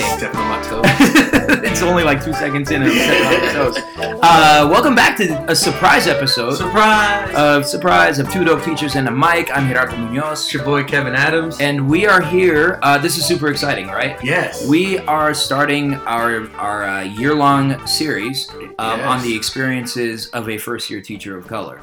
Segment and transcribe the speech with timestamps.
[0.00, 0.18] Saturday.
[0.18, 0.84] Stepping on my toes.
[1.64, 4.18] it's only like two seconds in and I'm stepping on my toes.
[4.24, 7.34] Uh, welcome back to a surprise episode Surprise!
[7.34, 9.54] of Surprise of Two Dope Teachers and a Mic.
[9.56, 10.42] I'm Gerardo Munoz.
[10.44, 11.60] it's your boy Kevin Adams.
[11.60, 12.78] And we are here.
[12.82, 14.22] Uh, this is super exciting, right?
[14.24, 14.66] yes.
[14.66, 18.48] We are starting our our uh, year long series
[18.78, 19.06] um, Yes.
[19.06, 21.80] on the experiences of a first year teacher of color.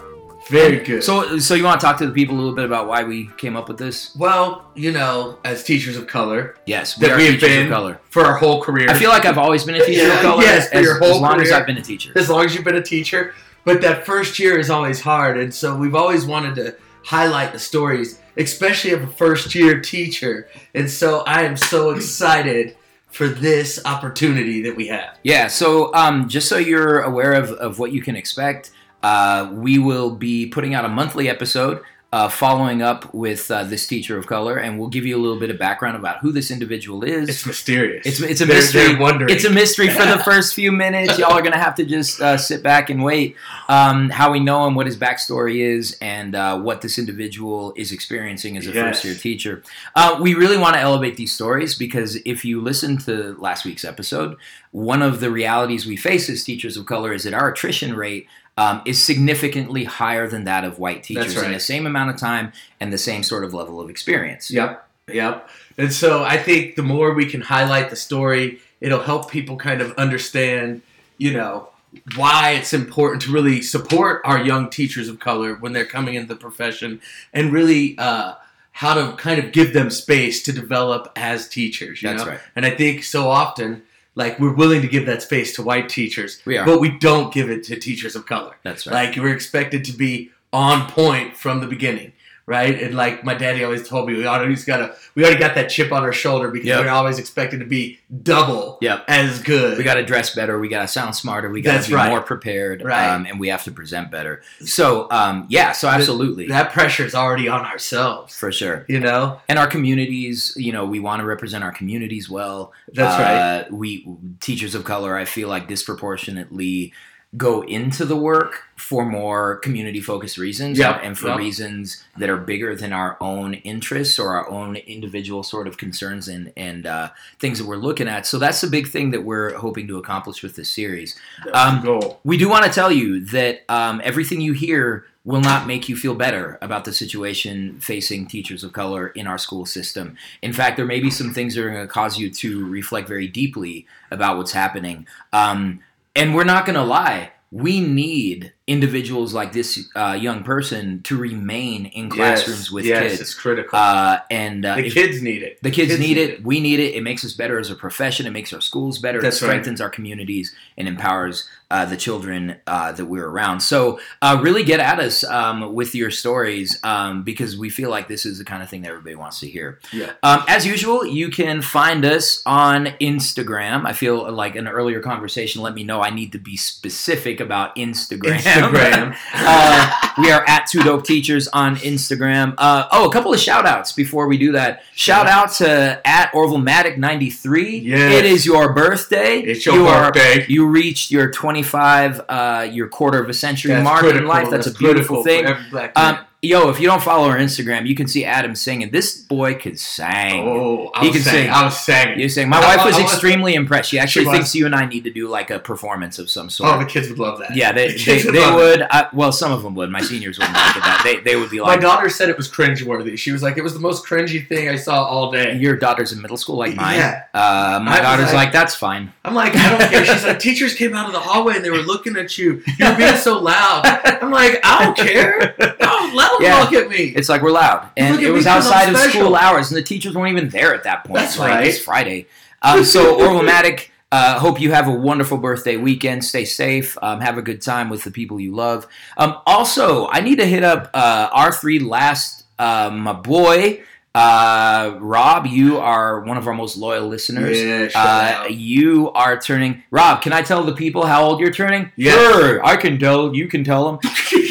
[0.49, 1.03] Very good.
[1.03, 3.27] So, so you want to talk to the people a little bit about why we
[3.37, 4.15] came up with this?
[4.15, 7.65] well, you know, as teachers of color Yes, we that are we have teachers been
[7.67, 7.99] of color.
[8.09, 8.89] for our whole career.
[8.89, 10.43] I feel like I've always been a teacher of color.
[10.43, 11.51] yes, for as, your whole as long as.
[11.51, 12.11] I've been a teacher.
[12.15, 15.53] as long as you've been a teacher, but that first year is always hard, and
[15.53, 20.47] so we've always wanted to highlight the stories, especially of a first year teacher.
[20.73, 22.75] And so I am so excited
[23.07, 25.17] for this opportunity that we have.
[25.23, 28.71] Yeah, so um, just so you're aware of, of what you can expect,
[29.03, 33.85] uh, we will be putting out a monthly episode uh, following up with uh, this
[33.85, 36.49] teacher of color, and we'll give you a little bit of background about who this
[36.49, 37.29] individual is.
[37.29, 38.03] It's mysterious.
[38.03, 38.81] It's, it's a They're- mystery.
[38.87, 39.29] they're wondering.
[39.35, 41.19] It's a mystery for the first few minutes.
[41.19, 43.35] Y'all are gonna have to just uh, sit back and wait.
[43.67, 47.91] Um, how we know him, what his backstory is, and uh, what this individual is
[47.91, 48.83] experiencing as a Yes.
[48.95, 49.61] first year teacher.
[49.95, 53.85] Uh, we really want to elevate these stories because if you listen to last week's
[53.85, 54.35] episode,
[54.71, 58.25] one of the realities we face as teachers of color is that our attrition rate.
[58.59, 62.51] Um, is significantly higher than that of white teachers in the same amount of time
[62.81, 64.51] and the same sort of level of experience.
[64.51, 65.47] Yep, yep.
[65.77, 69.79] And so I think the more we can highlight the story, it'll help people kind
[69.79, 70.81] of understand,
[71.17, 71.69] you know,
[72.17, 76.33] why it's important to really support our young teachers of color when they're coming into
[76.33, 76.99] the profession
[77.31, 78.33] and really uh,
[78.73, 82.01] how to kind of give them space to develop as teachers.
[82.01, 82.31] You That's know?
[82.31, 82.41] right.
[82.57, 83.83] And I think so often,
[84.19, 87.49] like, we're willing to give that space to white teachers, We but we don't give
[87.49, 88.57] it to teachers of color.
[88.63, 89.07] That's right.
[89.07, 92.11] Like we're expected to be on point from the beginning,
[92.49, 92.81] right?
[92.81, 95.91] And like my daddy always told me, we always gotta, we already got that chip
[95.91, 96.79] on our shoulder because Yep.
[96.83, 99.05] we're always expected to be double Yep.
[99.07, 99.77] as good.
[99.77, 100.57] We got to dress better.
[100.59, 101.51] We got to sound smarter.
[101.51, 102.09] We got to be right.
[102.09, 102.83] more prepared.
[102.83, 103.07] Right.
[103.07, 104.41] Um, and we have to present better.
[104.65, 106.47] So, um, yeah, so absolutely.
[106.47, 108.83] that pressure is already on ourselves, for sure.
[108.89, 109.39] you know.
[109.47, 112.73] And our communities, you know, we want to represent our communities well.
[112.91, 113.35] That's right.
[113.35, 114.07] Uh, we,
[114.39, 116.93] teachers of color, I feel like disproportionately
[117.37, 121.37] go into the work for more community focused reasons Yep, and for yep.
[121.37, 126.27] reasons that are bigger than our own interests or our own individual sort of concerns
[126.27, 128.25] and, and uh, things that we're looking at.
[128.25, 131.15] So that's the big thing that we're hoping to accomplish with this series.
[131.53, 132.01] Um.
[132.23, 135.95] We do want to tell you that um, everything you hear will not make you
[135.95, 140.15] feel better about the situation facing teachers of color in our school system.
[140.41, 143.07] In fact, there may be some things that are going to cause you to reflect
[143.07, 145.05] very deeply about what's happening.
[145.31, 145.81] Um,
[146.15, 147.31] and we're not going to lie.
[147.51, 153.01] We need individuals like this uh, young person to remain in classrooms yes, with yes,
[153.01, 153.21] kids.
[153.21, 153.77] it's critical.
[153.77, 155.61] Uh, and uh, the if- kids need it.
[155.63, 156.43] the kids, need it.
[156.43, 156.93] We need it.
[156.93, 158.27] It makes us better as a profession.
[158.27, 159.19] It makes our schools better.
[159.21, 159.49] That's it right.
[159.49, 163.59] strengthens our communities and empowers uh, the children uh, that we're around.
[163.59, 168.07] So, uh, really get at us um, with your stories um, because we feel like
[168.07, 169.79] this is the kind of thing that everybody wants to hear.
[169.91, 170.13] Yeah.
[170.23, 173.85] Um, as usual, you can find us on Instagram.
[173.85, 177.75] I feel like an earlier conversation let me know I need to be specific about
[177.75, 178.43] Instagram.
[178.63, 179.15] Instagram.
[179.51, 182.53] Uh, we are at Two Dope Teachers on Instagram.
[182.57, 184.83] Uh, oh, a couple of shout outs before we do that.
[184.93, 187.83] Shout out to at Orville-Matic93.
[187.83, 188.13] Yes.
[188.19, 189.39] It is your birthday.
[189.39, 190.45] it's your You are- birthday.
[190.47, 194.49] you reached your 25, uh, your quarter of a century That's mark in life.
[194.49, 195.91] That's, a critical beautiful thing.
[195.95, 196.19] Um.
[196.41, 198.91] Yo, if you don't follow her Instagram, you can see Adam singing.
[198.91, 200.47] This boy could sing.
[200.47, 201.53] oh, I he was can saying, sing.
[201.53, 202.19] I was saying.
[202.19, 202.49] You sing.
[202.49, 203.89] My I- wife was I was- extremely impressed.
[203.89, 204.35] She actually was.
[204.35, 206.73] thinks you and I need to do like a performance of some sort.
[206.73, 207.55] Oh, the kids would love that.
[207.55, 208.81] Yeah, they, The they, kids they would.
[208.83, 209.89] I, well, some of them would.
[209.89, 210.83] My seniors wouldn't like it.
[210.83, 211.77] That they, they would be like.
[211.77, 213.17] My daughter said it was cringeworthy.
[213.17, 215.57] She was like, it was the most cringy thing I saw all day.
[215.57, 217.23] "Your daughter's in middle school, like mine." Yeah.
[217.33, 220.05] Uh, my I daughter's like- like, "That's fine." I'm like, I don't care.
[220.05, 222.63] She's like, teachers came out of the hallway and they were looking at you.
[222.79, 223.81] You were being so loud.
[223.85, 225.55] I'm like, I don't care.
[225.81, 226.59] Oh, let them Yeah.
[226.59, 227.13] look at me.
[227.15, 230.35] It's like we're loud, and it was outside of school hours, and the teachers weren't
[230.37, 231.19] even there at that point.
[231.19, 231.67] That's like, right.
[231.67, 232.27] It's Friday.
[232.61, 233.87] Um, so Orwellmatic.
[234.11, 236.25] Uh, hope you have a wonderful birthday weekend.
[236.25, 236.97] Stay safe.
[236.99, 238.87] Um, have a good time with the people you love.
[239.17, 242.45] Um, also, I need to hit up uh, our three last.
[242.57, 243.83] Uh, my boy,
[244.15, 247.61] uh, Rob, you are one of our most loyal listeners.
[247.61, 249.83] Yeah, Uh, you are turning.
[249.91, 251.91] Rob, can I tell the people how old you're turning?
[251.95, 252.15] Yes.
[252.15, 253.35] Sure, I can tell.
[253.35, 254.11] You can tell them.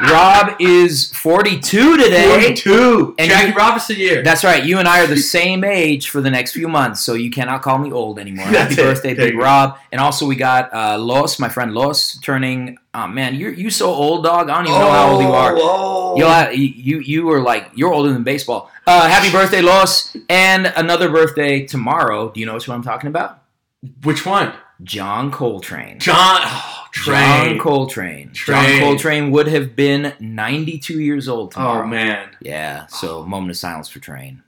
[0.00, 2.28] Rob is 42 today.
[2.28, 3.14] 42.
[3.18, 4.22] And Jackie you- Robinson year.
[4.22, 4.62] That's right.
[4.64, 7.62] You and I are the same age for the next few months, so you cannot
[7.62, 8.46] call me old anymore.
[8.46, 8.76] Happy it.
[8.76, 9.42] birthday, There Big you.
[9.42, 9.76] Rob.
[9.90, 12.78] And also we got uh, Los, my friend Los, turning.
[12.94, 14.48] Oh man, you're you so old, dog.
[14.50, 15.54] I don't even know how old you are.
[15.56, 18.70] Oh, You'll have, you you you are like you're older than baseball.
[18.86, 22.30] Uh, happy birthday, Los, and another birthday tomorrow.
[22.30, 23.42] Do you know what I'm talking about?
[24.04, 24.52] Which one?
[24.82, 25.98] John Coltrane.
[25.98, 26.40] John.
[26.88, 27.60] Oh, John Trane.
[27.60, 28.30] Coltrane.
[28.32, 28.80] John Trane.
[28.80, 31.84] Coltrane would have been 92 years old tomorrow.
[31.84, 32.28] Oh man.
[32.40, 32.86] Yeah.
[32.86, 34.42] So moment of silence for Trane.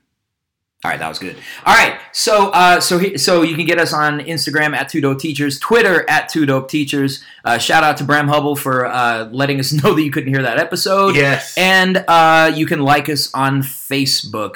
[0.83, 1.35] All right, that was good.
[1.63, 4.99] All right, so uh, so he, so you can get us on Instagram at Two
[4.99, 7.23] Dope Teachers, Twitter at Two Dope Teachers.
[7.45, 10.41] Uh, shout out to Bram Hubble for uh, letting us know that you couldn't hear
[10.41, 11.15] that episode.
[11.15, 11.55] Yes.
[11.55, 14.55] And uh, you can like us on Facebook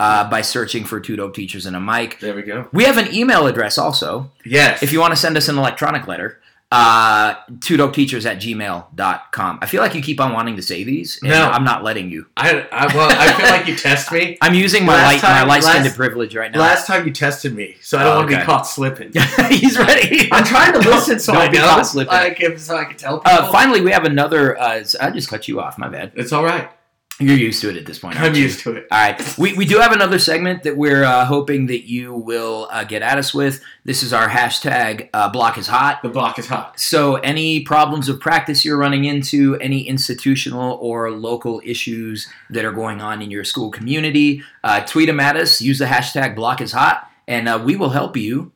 [0.00, 2.20] uh, by searching for Two Dope Teachers and a mic.
[2.20, 2.68] there we go.
[2.72, 4.30] We have an email address also.
[4.46, 4.82] Yes.
[4.82, 6.40] If you want to send us an electronic letter,
[6.72, 9.58] uh, two dope teachers at gmail.com.
[9.62, 11.44] I feel like you keep on wanting to say these, and No.
[11.44, 12.26] I'm not letting you.
[12.36, 14.36] I, I well, I feel like you test me.
[14.42, 16.58] I'm using my Last light, my time- light last- privilege right now.
[16.60, 18.42] Last time you tested me, so I don't Oh, want to okay.
[18.42, 19.12] be caught slipping.
[19.50, 20.28] He's ready.
[20.32, 21.64] I'm trying to listen so I Don't I be know.
[21.64, 22.12] caught slipping.
[22.12, 23.30] Like, if, so I can tell people.
[23.38, 24.58] Uh, finally, we have another.
[24.58, 25.78] Uh, I just cut you off.
[25.78, 26.12] My bad.
[26.16, 26.68] it's all right.
[27.18, 28.20] You're used to it at this point.
[28.20, 28.42] I'm you?
[28.42, 28.86] used to it.
[28.90, 32.68] All right, we, we do have another segment that we're uh, hoping that you will
[32.70, 33.62] uh, get at us with.
[33.86, 36.02] This is our hashtag uh, block is hot.
[36.02, 36.78] The block is hot.
[36.78, 42.72] So, any problems of practice you're running into, any institutional or local issues that are
[42.72, 45.62] going on in your school community, uh, tweet them at us.
[45.62, 48.52] Use the hashtag block is hot, and uh, we will help you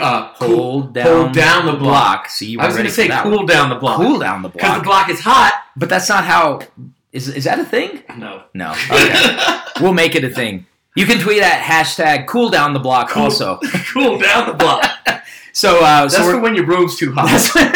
[0.00, 0.56] Uh, cool.
[0.56, 2.28] hold down, hold down the block.
[2.28, 3.96] See, you I was going to say cool down the block.
[3.96, 4.60] cool down the block.
[4.60, 5.06] Because the block.
[5.06, 5.64] block is hot.
[5.74, 6.60] But that's not how.
[7.18, 8.04] Is, is that a thing?
[8.16, 8.44] No.
[8.54, 8.70] No.
[8.90, 9.60] Okay.
[9.80, 10.66] we'll make it a thing.
[10.94, 13.24] You can tweet at hashtag cool down the block Cool.
[13.24, 13.58] also.
[13.92, 14.84] cool down the block.
[15.58, 17.26] So, uh, That's so for when your room's too hot.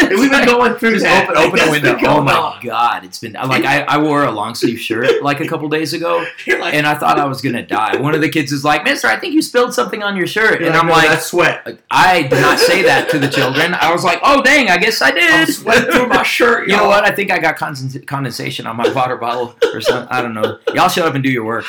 [0.09, 1.27] We've been going through Just that.
[1.31, 1.97] open, open That's a window.
[2.07, 2.61] Oh my on.
[2.63, 5.91] god, it's been like I, I wore a long sleeve shirt like a couple days
[5.91, 7.97] ago, like, and I thought I was gonna die.
[7.97, 10.61] One of the kids is like, "Mister, I think you spilled something on your shirt,"
[10.61, 11.77] you're and I'm "No, like, that's sweat.
[11.91, 15.01] "I did not say that to the children." I was like, "Oh dang, I guess
[15.01, 16.69] I did." sweating through my shirt.
[16.69, 17.03] You know what?
[17.03, 20.07] I think I got condensation on my water bottle or something.
[20.09, 20.57] I don't know.
[20.73, 21.65] Y'all shut up and do your work.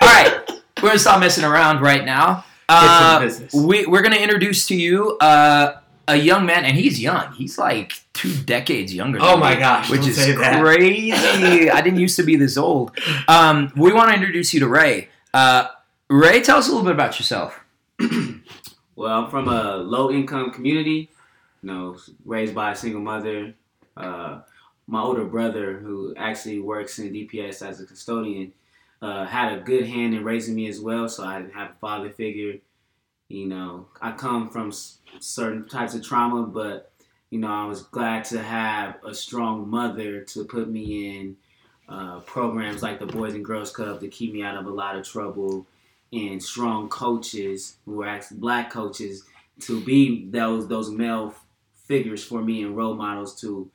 [0.00, 0.42] All right,
[0.82, 2.46] we're gonna stop messing around right now.
[2.68, 3.52] Get some Uh, business.
[3.54, 5.74] we, we're gonna introduce to you uh,
[6.08, 7.32] a young man, and he's young.
[7.34, 9.18] He's like two decades younger.
[9.18, 10.60] Than Oh my me, gosh, which don't is say that.
[10.62, 11.70] crazy.
[11.70, 12.96] I didn't used to be this old.
[13.28, 15.08] Um, we want to introduce you to Ray.
[15.34, 15.68] Uh,
[16.08, 17.60] Ray, tell us a little bit about yourself.
[18.94, 21.10] Well, I'm from a low income community,
[21.62, 23.54] you know, raised by a single mother.
[23.96, 24.40] Uh,
[24.86, 28.52] my older brother, who actually works in DPS as a custodian,
[29.02, 31.76] uh, had a good hand in raising me as well, so I didn't have a
[31.80, 32.60] father figure.
[33.28, 36.92] You know, I come from s- certain types of trauma, but,
[37.30, 41.36] you know, I was glad to have a strong mother to put me in
[41.88, 44.96] uh, programs like the Boys and Girls Club to keep me out of a lot
[44.96, 45.66] of trouble
[46.12, 49.24] and strong coaches who were actually black coaches
[49.60, 51.34] to be those those male
[51.74, 53.70] figures for me and role models to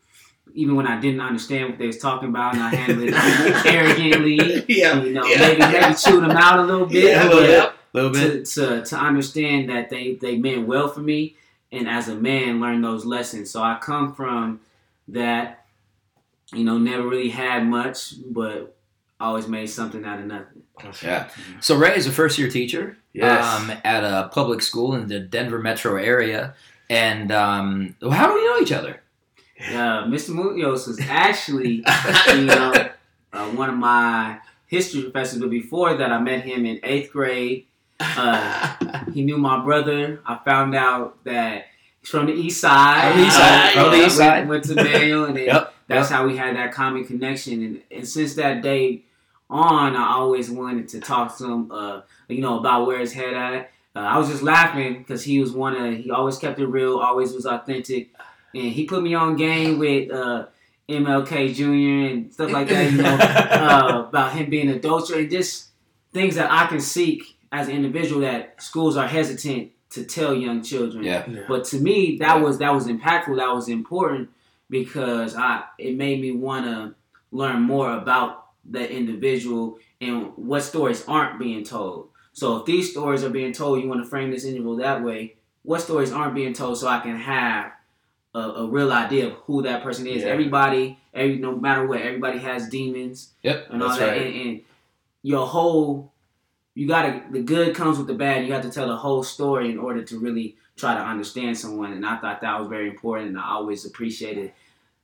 [0.57, 4.65] even when I didn't understand what they was talking about and I handled it arrogantly,
[4.67, 5.01] Yeah.
[5.01, 5.39] you know, yeah.
[5.39, 8.45] maybe maybe chewed them out a little bit, Yeah, a but little A little to,
[8.45, 11.35] to to understand that they they meant well for me
[11.71, 13.49] and as a man learn those lessons.
[13.49, 14.59] So I come from
[15.09, 15.65] that,
[16.53, 18.75] you know, never really had much, but
[19.19, 20.63] always made something out of nothing.
[21.03, 21.29] Yeah.
[21.59, 23.43] So Ray is a first year teacher Yes.
[23.43, 26.53] um, at a public school in the Denver metro area.
[26.89, 29.01] And um, how do we know each other?
[29.59, 30.29] Uh, Mr.
[30.29, 31.83] Munoz was actually,
[32.35, 32.89] you know,
[33.33, 37.65] uh, one of my history professors, but before that, I met him in eighth grade.
[37.99, 38.75] Uh,
[39.13, 40.21] he knew my brother.
[40.25, 41.65] I found out that
[41.99, 43.15] he's from the east side.
[43.17, 44.47] The east side, from the Uh, east side.
[44.47, 47.63] Went to Mayo, and Yep, that's how we had that common connection.
[47.63, 49.03] And, and since that day
[49.49, 53.33] on, I always wanted to talk to him, uh, you know, about where his head
[53.33, 53.71] at.
[53.95, 56.97] Uh, I was just laughing because he was one of, he always kept it real,
[56.99, 58.09] always was authentic.
[58.53, 60.47] And he put me on game with uh,
[60.89, 62.13] MLK Jr.
[62.13, 65.69] and stuff like that, you know, uh, about him being a adulterer and just
[66.13, 70.63] things that I can seek as an individual that schools are hesitant to tell young
[70.63, 71.03] children.
[71.03, 71.27] Yeah.
[71.47, 73.37] But to me, that was that was impactful.
[73.37, 74.29] That was important
[74.69, 76.95] because I it made me want to
[77.31, 82.09] learn more about the individual and what stories aren't being told.
[82.33, 85.35] So if these stories are being told, you want to frame this individual that way.
[85.63, 87.71] What stories aren't being told, so I can have
[88.37, 90.23] a, a real idea of who that person is.
[90.23, 90.29] Yeah.
[90.29, 93.67] Everybody, every no matter what, everybody has demons Yep.
[93.71, 94.07] and all that.
[94.07, 94.21] right.
[94.21, 94.61] And, and
[95.23, 96.11] your whole,
[96.75, 98.45] you gotta the good comes with the bad.
[98.45, 101.91] You have to tell the whole story in order to really try to understand someone.
[101.93, 103.29] And I thought that was very important.
[103.29, 104.53] And I always appreciated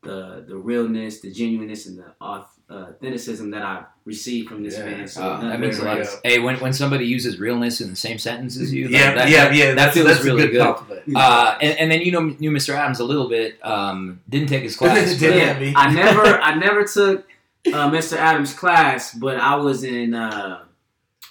[0.03, 4.85] the the realness, the genuineness, and the authenticism that I received from this Yeah.
[4.85, 5.07] man.
[5.07, 5.97] So Uh, that means a lot.
[5.97, 6.05] Yeah.
[6.23, 9.29] Hey, when, when somebody uses realness in the same sentence as you, that, Yeah, that,
[9.29, 9.65] yeah, that, yeah.
[9.69, 11.15] that that's, feels that's really a good, good.
[11.15, 12.73] Uh, and, and then you know knew Mr.
[12.73, 13.63] Adams a little bit.
[13.65, 15.15] Um, didn't take his class.
[15.17, 15.73] Did but- yeah.
[15.75, 17.25] I never I never took
[17.67, 18.17] uh, Mr.
[18.17, 20.63] Adams' class, but I was in uh,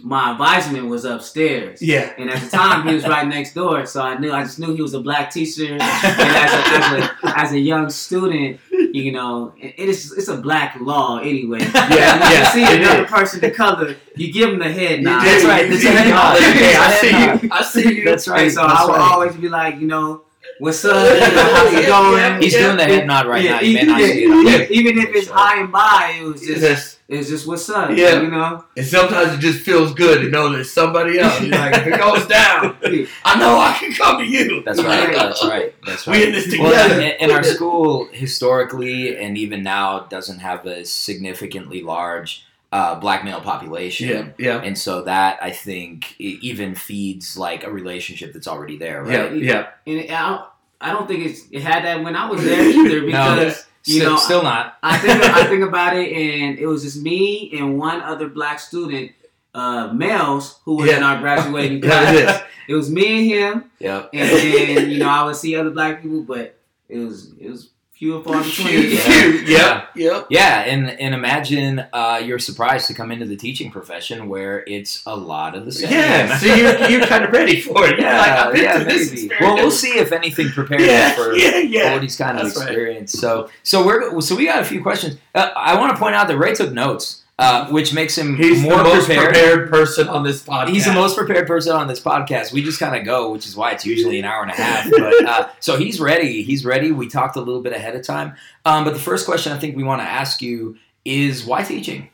[0.00, 1.80] my advisement was upstairs.
[1.80, 2.12] Yeah.
[2.18, 4.74] And at the time, he was right next door, so I knew I just knew
[4.74, 5.72] he was a black teacher.
[5.72, 10.28] And as a, as a, as a young student, you know, it it is it's
[10.28, 11.60] a black law anyway.
[11.60, 13.10] Yeah, yeah, you see it another is.
[13.10, 15.24] person of color, you give them the head nod.
[15.24, 16.36] That's right, that's a head nod.
[16.38, 17.50] I see you.
[17.52, 18.04] I see you.
[18.04, 18.42] That's right.
[18.44, 19.12] And so that's I would right.
[19.12, 20.22] always be like, you know,
[20.62, 20.94] what's up?
[20.96, 22.16] How's it going?
[22.18, 23.60] yeah, He's doing the head nod right Yeah, now.
[23.60, 24.70] You may not yeah, see it.
[24.70, 26.98] yeah, Even if it's hi and bye, it was just Yes.
[27.08, 27.90] it's just what's up.
[27.96, 28.20] Yeah.
[28.22, 28.64] You know?
[28.76, 31.40] And sometimes it just feels good to know that somebody else.
[31.40, 32.76] You're like, if it goes down,
[33.24, 34.62] I know I can come to you.
[34.64, 35.12] That's right.
[35.12, 35.74] That's right.
[35.84, 36.18] That's right.
[36.20, 36.62] We in this together.
[36.70, 42.94] Well, and, and our school historically and even now doesn't have a significantly large uh,
[42.94, 44.08] black male population.
[44.08, 49.04] yeah, yeah, And so that I think even feeds like a relationship that's already there,
[49.10, 49.36] yeah, right?
[49.36, 49.66] yeah.
[49.86, 50.42] And it, I, don't,
[50.82, 54.10] I don't think it's, it had that when I was there either because you still,
[54.12, 54.76] know still not.
[54.82, 58.60] I think I think about it, and it was just me and one other black
[58.60, 59.12] student,
[59.54, 62.42] uh, males, who was in our graduating Yeah, class.
[62.68, 63.26] It was me and
[63.62, 64.10] him, Yep.
[64.12, 66.58] and then you know I would see other black people, but
[66.88, 68.90] it was it was few and far between.
[68.90, 69.48] Cute.
[69.48, 70.26] Yep, yep.
[70.30, 75.04] Yeah, and and imagine uh, you're surprised to come into the teaching profession where it's
[75.06, 75.92] a lot of the same.
[75.92, 78.00] Yeah, so you're, you're kind of ready for it.
[78.00, 79.34] Yeah, like, I've been yeah, through this maybe.
[79.40, 81.94] Well, we'll see if anything prepares Yeah, for yeah, yeah.
[81.94, 82.68] Cody's kind of That's right.
[82.68, 83.12] experience.
[83.12, 85.18] So, so we're so we got a few questions.
[85.34, 88.60] Uh, I want to point out that Ray took notes, uh, which makes him He's
[88.62, 89.32] more the most prepared.
[89.34, 89.70] prepared.
[89.70, 90.68] person on this podcast.
[90.68, 92.52] He's the most prepared person on this podcast.
[92.52, 94.90] We just kind of go, which is why it's usually an hour and a half.
[94.90, 96.42] But uh, so he's ready.
[96.42, 96.92] He's ready.
[96.92, 98.34] We talked a little bit ahead of time.
[98.64, 102.10] Um, but the first question I think we want to ask you is why teaching?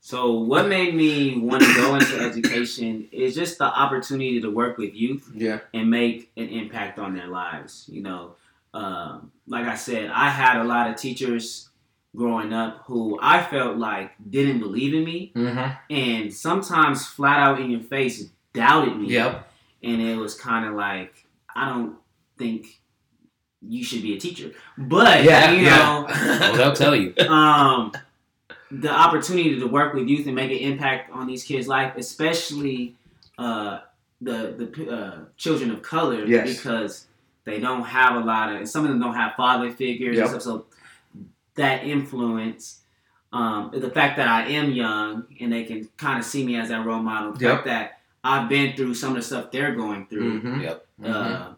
[0.00, 4.78] So what made me want to go into education is just the opportunity to work
[4.78, 5.58] with youth Yeah.
[5.74, 7.86] and make an impact on their lives.
[7.90, 8.36] You know,
[8.72, 11.65] um, like I said, I had a lot of teachers
[12.16, 15.92] growing up who I felt like didn't believe in me Mm-hmm.
[15.94, 19.08] and sometimes flat out in your face doubted me.
[19.08, 19.48] Yep.
[19.82, 21.96] And it was kind of like, I don't
[22.38, 22.80] think
[23.60, 24.52] you should be a teacher.
[24.78, 25.50] But, Yeah.
[25.52, 26.02] you yeah.
[26.40, 27.14] Well, they'll tell you.
[27.28, 27.92] um,
[28.70, 32.96] the opportunity to work with youth and make an impact on these kids' life, especially
[33.38, 33.80] uh,
[34.20, 36.56] the the uh, children of color, Yes.
[36.56, 37.06] because
[37.44, 40.24] they don't have a lot of, and some of them don't have father figures Yep.
[40.24, 40.42] and stuff.
[40.42, 40.64] So
[41.56, 42.80] that influence,
[43.32, 46.68] um, the fact that I am young and they can kind of see me as
[46.68, 47.54] that role model, the Yep.
[47.54, 50.40] fact that I've been through some of the stuff they're going through.
[50.40, 50.62] Mhm.
[50.62, 50.86] Yep.
[51.04, 51.52] Uh,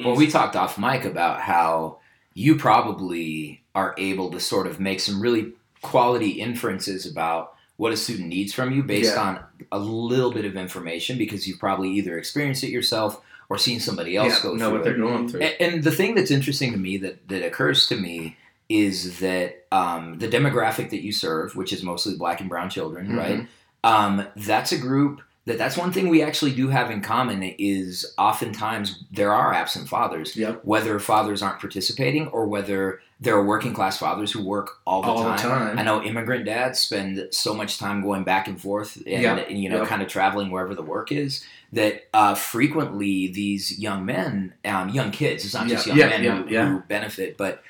[0.00, 1.98] Well, we talked off mic about how
[2.34, 7.96] you probably are able to sort of make some really quality inferences about what a
[7.96, 9.22] student needs from you based Yeah.
[9.22, 9.38] on
[9.72, 14.16] a little bit of information because you've probably either experienced it yourself or seen somebody
[14.16, 14.84] else Yeah, go know through what it.
[14.84, 15.40] they're going through.
[15.42, 18.36] A- And the thing that's interesting to me that, that occurs to me
[18.68, 23.08] is that um, the demographic that you serve, which is mostly black and brown children,
[23.08, 23.16] Mhm.
[23.18, 23.46] right?
[23.84, 28.12] Um, that's a group that that's one thing we actually do have in common is
[28.18, 30.62] oftentimes there are absent fathers, Yep.
[30.64, 35.08] whether fathers aren't participating or whether there are working class fathers who work all the
[35.08, 35.38] All the time.
[35.38, 35.78] time.
[35.78, 39.62] I know immigrant dads spend so much time going back and forth and, Yeah, and,
[39.62, 39.86] you know yeah.
[39.86, 45.12] kind of traveling wherever the work is that uh, frequently these young men, um, young
[45.12, 47.62] kids, it's not just young men who, who benefit, but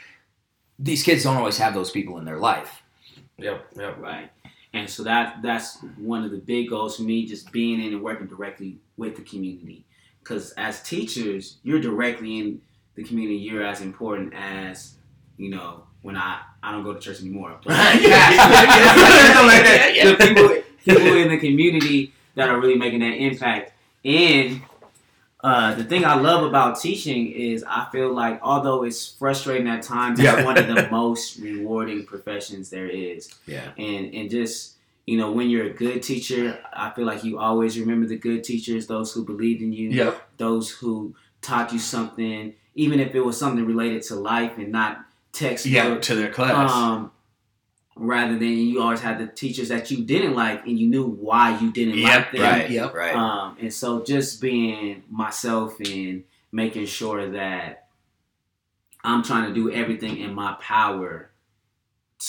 [0.79, 2.83] these kids don't always have those people in their life.
[3.39, 3.67] Yep.
[3.77, 3.99] Yep.
[3.99, 4.31] Right.
[4.73, 8.03] And so that that's one of the big goals for me, just being in and
[8.03, 9.85] working directly with the community.
[10.23, 12.61] Because as teachers, you're directly in
[12.95, 13.37] the community.
[13.37, 14.97] You're as important as
[15.39, 17.59] you know when I I don't go to church anymore.
[17.67, 18.37] Yeah.
[20.11, 23.73] the people people in the community that are really making that impact.
[24.05, 24.61] And
[25.49, 29.83] uh, the thing I love about teaching is I feel like although it's frustrating at
[29.83, 30.37] times, Yeah.
[30.37, 33.71] it's one of the most rewarding professions there is Yeah.
[33.79, 34.75] and and just
[35.11, 38.43] you know when you're a good teacher i feel like you always remember the good
[38.51, 40.13] teachers those who believed in you Yep.
[40.37, 41.15] those who
[41.49, 44.93] taught you something even if it was something related to life and not
[45.33, 45.99] textbook Yeah.
[46.09, 46.73] To their class.
[46.73, 47.13] um
[47.99, 51.59] rather than you always had the teachers that you didn't like and you knew why
[51.59, 52.71] you didn't Yep, like them Right.
[52.71, 52.95] Yep.
[52.95, 53.15] Right.
[53.17, 56.23] um, and so just being myself and
[56.53, 57.89] making sure that
[59.03, 61.31] I'm trying to do everything in my power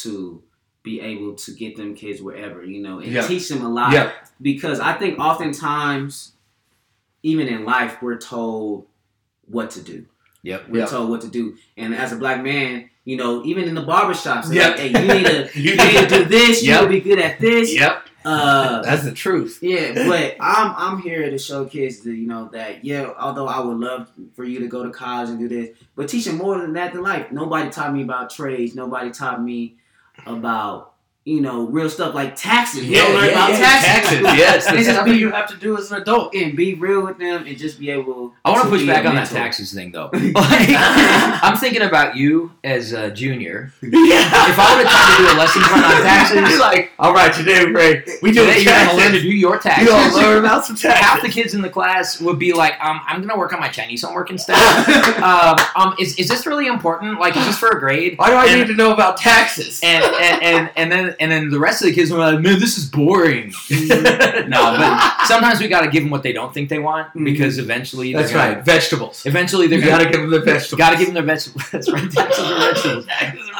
[0.02, 0.42] to
[0.84, 3.28] be able to get them kids wherever, you know, and Yeah.
[3.28, 3.92] teach them a lot.
[3.92, 4.14] Yep.
[4.42, 6.34] Because I think oftentimes,
[7.24, 8.86] even in life, we're told
[9.48, 10.06] what to do.
[10.44, 10.70] Yep.
[10.70, 10.86] We're Yeah.
[10.86, 11.58] told what to do.
[11.76, 14.72] And as a black man, You know, even in the barbershops, Yep.
[14.72, 16.62] like, hey, you need to You you need to do this.
[16.62, 16.82] Yep.
[16.82, 17.74] You'll be good at this.
[17.74, 19.60] Yep, Uh, that's the truth.
[19.62, 23.60] yeah, but I'm I'm here to show kids that you know that yeah, although I
[23.62, 26.74] would love for you to go to college and do this, but teaching more than
[26.74, 27.32] that than life.
[27.32, 28.76] Nobody taught me about trades.
[28.76, 29.78] Nobody taught me
[30.26, 30.94] about
[31.28, 32.86] you know real stuff like taxes.
[32.86, 34.22] You don't learn about taxes.
[34.38, 36.34] Yes, And that's just something you have to do as an adult.
[36.34, 38.34] and be real with them and just be able.
[38.46, 40.10] I want to push back on that taxes thing though.
[40.14, 40.70] Like,
[41.44, 43.74] I'm thinking about you as a junior.
[43.82, 43.90] Yeah.
[44.50, 47.14] If I would have tried to do a lesson plan on taxes, You're like, all
[47.14, 49.86] right, today, Ray, we do today you're going to learn to do your taxes.
[49.88, 50.16] You taxes.
[50.16, 51.06] gonna learn about some taxes.
[51.06, 53.60] Half the kids in the class would be like, um, "I'm going to work on
[53.60, 54.56] my Chinese homework instead."
[55.22, 57.20] um, um, is, is this really important?
[57.20, 58.18] Like, is this for a grade?
[58.18, 59.82] Why do I And- need to know about taxes?
[59.84, 62.60] and, and and and then and then the rest of the kids were like, "Man,
[62.60, 66.70] this is boring." no, but sometimes we got to give them what they don't think
[66.70, 67.26] they want Mhm.
[67.26, 69.26] because eventually That's gonna- right, vegetables.
[69.26, 70.78] Eventually they're You gonna gotta give them the vegetables.
[70.78, 71.64] Got to give them their vegetables.
[71.72, 72.04] That's right.
[72.12, 73.06] Vegetables.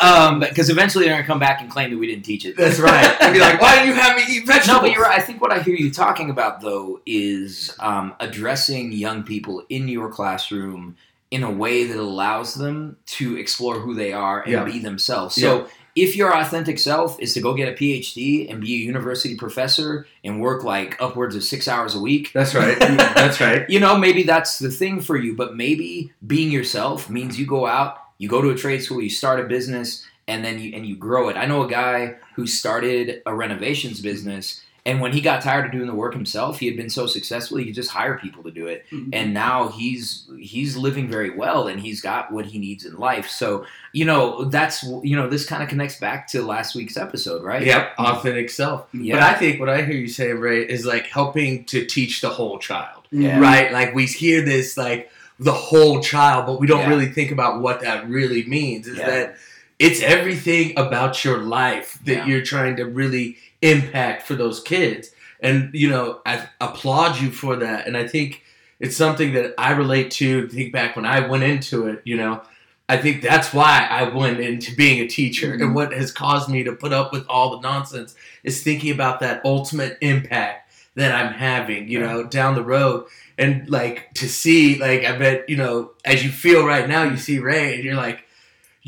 [0.02, 2.56] Um, because eventually they're gonna come back and claim that we didn't teach it.
[2.58, 3.16] That's right.
[3.22, 4.68] And be like, why do you have me eat vegetables?
[4.78, 5.18] No, but you're right.
[5.20, 9.88] I think what I hear you talking about though is um, addressing young people in
[9.88, 10.96] your classroom
[11.32, 14.64] in a way that allows them to explore who they are and Yeah.
[14.64, 15.36] be themselves.
[15.36, 15.68] So.
[16.00, 20.06] If your authentic self is to go get a PhD and be a university professor
[20.24, 22.78] and work like upwards of six hours a week, That's right.
[22.80, 23.68] That's right.
[23.70, 27.66] you know, maybe that's the thing for you, but maybe being yourself means you go
[27.66, 30.86] out, you go to a trade school, you start a business, and then you and
[30.86, 31.38] you grow it.
[31.38, 35.74] I know a guy who started a renovations business, and when he got tired of
[35.74, 38.52] doing the work himself, he had been so successful he could just hire people to
[38.52, 38.86] do it.
[38.90, 39.10] Mm-hmm.
[39.12, 43.30] And now he's he's living very well and he's got what he needs in life.
[43.30, 47.44] So, you know, that's you know, this kind of connects back to last week's episode,
[47.44, 47.66] right?
[47.66, 48.88] Yep, authentic self.
[48.94, 49.16] Yeah.
[49.16, 52.30] But I think what I hear you say, Ray, is like helping to teach the
[52.30, 53.10] whole child.
[53.12, 53.42] Yeah.
[53.42, 53.74] Right?
[53.74, 56.90] Like we hear this like the whole child, but we don't Yeah.
[56.90, 58.88] really think about what that really means.
[58.88, 59.10] Is Yeah.
[59.10, 59.36] that
[59.80, 65.12] it's everything about your life that you're trying to really impact for those kids.
[65.40, 67.88] And you know, I applaud you for that.
[67.88, 68.44] And I think
[68.80, 70.48] it's something that I relate to.
[70.48, 72.42] Think back when I went into it, you know,
[72.90, 75.56] I think that's why I went into being a teacher.
[75.56, 75.62] Mhm.
[75.62, 79.20] And what has caused me to put up with all the nonsense is thinking about
[79.20, 82.08] that ultimate impact that I'm having, you Yeah.
[82.08, 83.06] know, down the road.
[83.38, 87.18] And like to see, like, I bet, you know, as you feel right now, you
[87.18, 88.24] see Ray and you're like,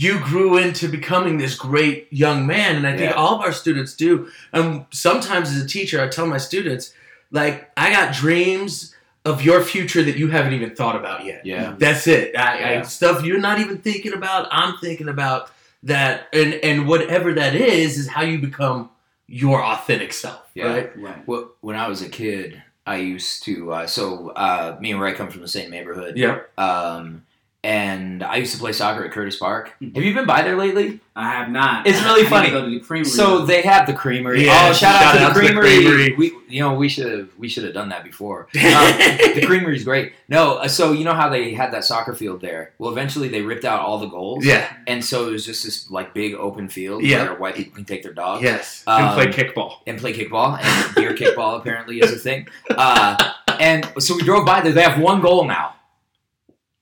[0.02, 2.78] you grew into becoming this great young man.
[2.78, 3.18] And I think Yeah.
[3.22, 4.30] all of our students do.
[4.54, 6.94] And sometimes as a teacher, I tell my students,
[7.32, 11.46] like, I got dreams of your future that you haven't even thought about yet.
[11.46, 11.76] Yeah.
[11.78, 12.34] That's it.
[12.38, 14.48] I, I, stuff you're not even thinking about.
[14.52, 15.52] I'm thinking about
[15.84, 18.90] that, and and whatever that is is how you become
[19.28, 20.44] your authentic self.
[20.56, 20.68] Yeah.
[20.68, 20.98] Right.
[20.98, 21.28] Right.
[21.28, 23.74] Well, when I was a kid, I used to.
[23.74, 26.16] Uh, so uh, me and Ray come from the same neighborhood.
[26.16, 26.40] Yeah.
[26.58, 27.24] Um,
[27.64, 29.74] and I used to play soccer at Curtis Park.
[29.82, 29.94] Mhm.
[29.96, 31.02] Have you been by there lately?
[31.16, 31.86] I have not.
[31.86, 32.50] It's really I need to funny.
[32.52, 33.10] Go to the creamery.
[33.10, 34.46] So they have the creamery.
[34.46, 35.84] Yeah, oh, shout, out, to, the creamery.
[35.84, 36.16] creamery.
[36.18, 38.48] We, you know, we should have we should have done that before.
[38.56, 38.98] Um,
[39.36, 40.14] the creamery is great.
[40.30, 42.72] No, uh, so you know how they had that soccer field there.
[42.78, 44.46] Well, eventually they ripped out all the goals.
[44.46, 44.72] Yeah.
[44.88, 47.24] And so it was just this like big open field Yeah.
[47.26, 48.42] where white people can take their dogs.
[48.44, 48.84] Yes.
[48.88, 49.74] Um, and play kickball.
[49.86, 52.48] and play kickball and beer kickball apparently is a thing.
[52.70, 53.18] Uh,
[53.60, 54.72] and so we drove by there.
[54.72, 55.76] They have one goal now.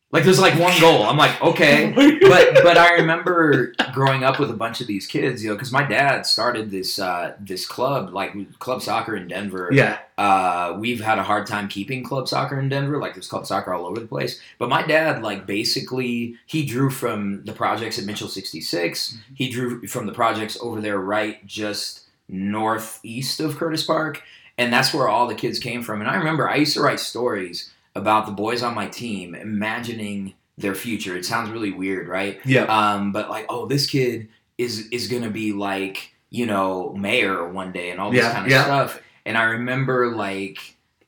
[0.10, 1.04] Like there's like one goal.
[1.04, 1.91] I'm like okay,
[2.22, 5.74] but but I remember growing up with a bunch of these kids, you know, because
[5.74, 9.70] my dad started this uh, this club like club soccer in Denver.
[9.72, 10.00] yeah.
[10.17, 12.98] Uh, we've had a hard time keeping club soccer in Denver.
[13.00, 14.39] Like there's club soccer all over the place.
[14.58, 19.17] But my dad, like basically, he drew from the projects at Mitchell 66.
[19.36, 24.24] He drew from the projects over there, right just northeast of Curtis Park,
[24.58, 26.02] and that's where all the kids came from.
[26.02, 30.34] And I remember I used to write stories about the boys on my team, imagining
[30.58, 31.16] their future.
[31.18, 32.40] It sounds really weird, right?
[32.46, 32.64] Yeah.
[32.64, 37.72] Um, but like, oh, this kid is is gonna be like you know mayor one
[37.72, 38.64] day and all this Yeah, kind of yeah.
[38.64, 39.02] stuff.
[39.26, 40.58] And I remember like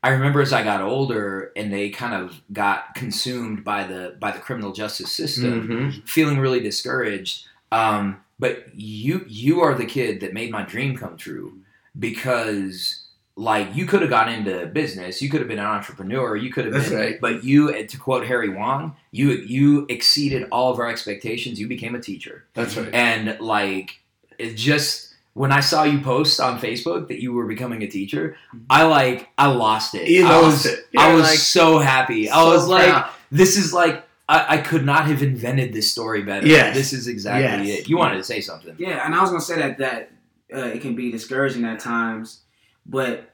[0.04, 4.32] I remember as I got older and they kind of got consumed by the by
[4.32, 6.08] the criminal justice system, Mhm.
[6.08, 7.46] feeling really discouraged.
[7.72, 11.58] Um, but you you are the kid that made my dream come true
[11.98, 13.06] because
[13.40, 16.66] like you could have gone into business, you could have been an entrepreneur, you could
[16.66, 17.22] have That's been right.
[17.22, 21.60] but you to quote Harry Wong, you you exceeded all of our expectations.
[21.60, 22.46] You became a teacher.
[22.54, 22.94] That's right.
[22.94, 24.02] And like
[24.38, 28.36] it just when I saw you post on Facebook that you were becoming a teacher,
[28.70, 30.10] I like I lost it.
[30.10, 30.86] You I lost was, it.
[30.98, 32.30] I You're was like, so happy.
[32.30, 33.10] I so was like, proud.
[33.32, 36.46] this is like I, I could not have invented this story better.
[36.46, 37.80] Yeah, This is exactly Yes.
[37.80, 37.90] it.
[37.90, 38.76] You wanted to say something.
[38.78, 40.12] Yeah, and I was gonna say that that
[40.54, 42.42] uh, it can be discouraging at times,
[42.86, 43.29] but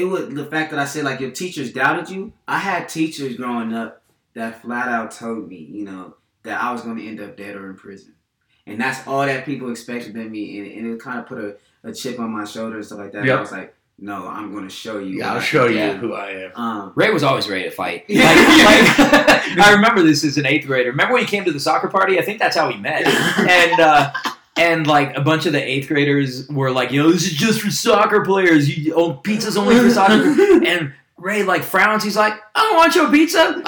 [0.00, 2.32] it was the fact that I said like your teachers doubted you.
[2.46, 4.02] I had teachers growing up
[4.34, 7.68] that flat out told me, you know, that I was gonna end up dead or
[7.70, 8.14] in prison,
[8.66, 11.56] and that's all that people expected of me, and, and it kind of put a,
[11.84, 13.18] a chip on my shoulder and stuff like that.
[13.18, 13.38] And Yep.
[13.38, 15.20] I was like, no, I'm going to show you.
[15.20, 16.52] Yeah, I'll show you who I am.
[16.54, 18.04] Um, Ray was always ready to fight.
[18.10, 18.18] Like,
[18.98, 20.90] like- I remember this as an eighth grader.
[20.90, 22.18] Remember when he came to the soccer party?
[22.18, 23.06] I think that's how we met.
[23.38, 24.12] And uh,
[24.56, 27.70] and like a bunch of the eighth graders were like, "Yo, this is just for
[27.70, 28.68] soccer players.
[28.76, 30.34] You oh, pizza's only for soccer."
[30.66, 32.04] And Ray like frowns.
[32.04, 33.62] He's like, "I don't want your pizza."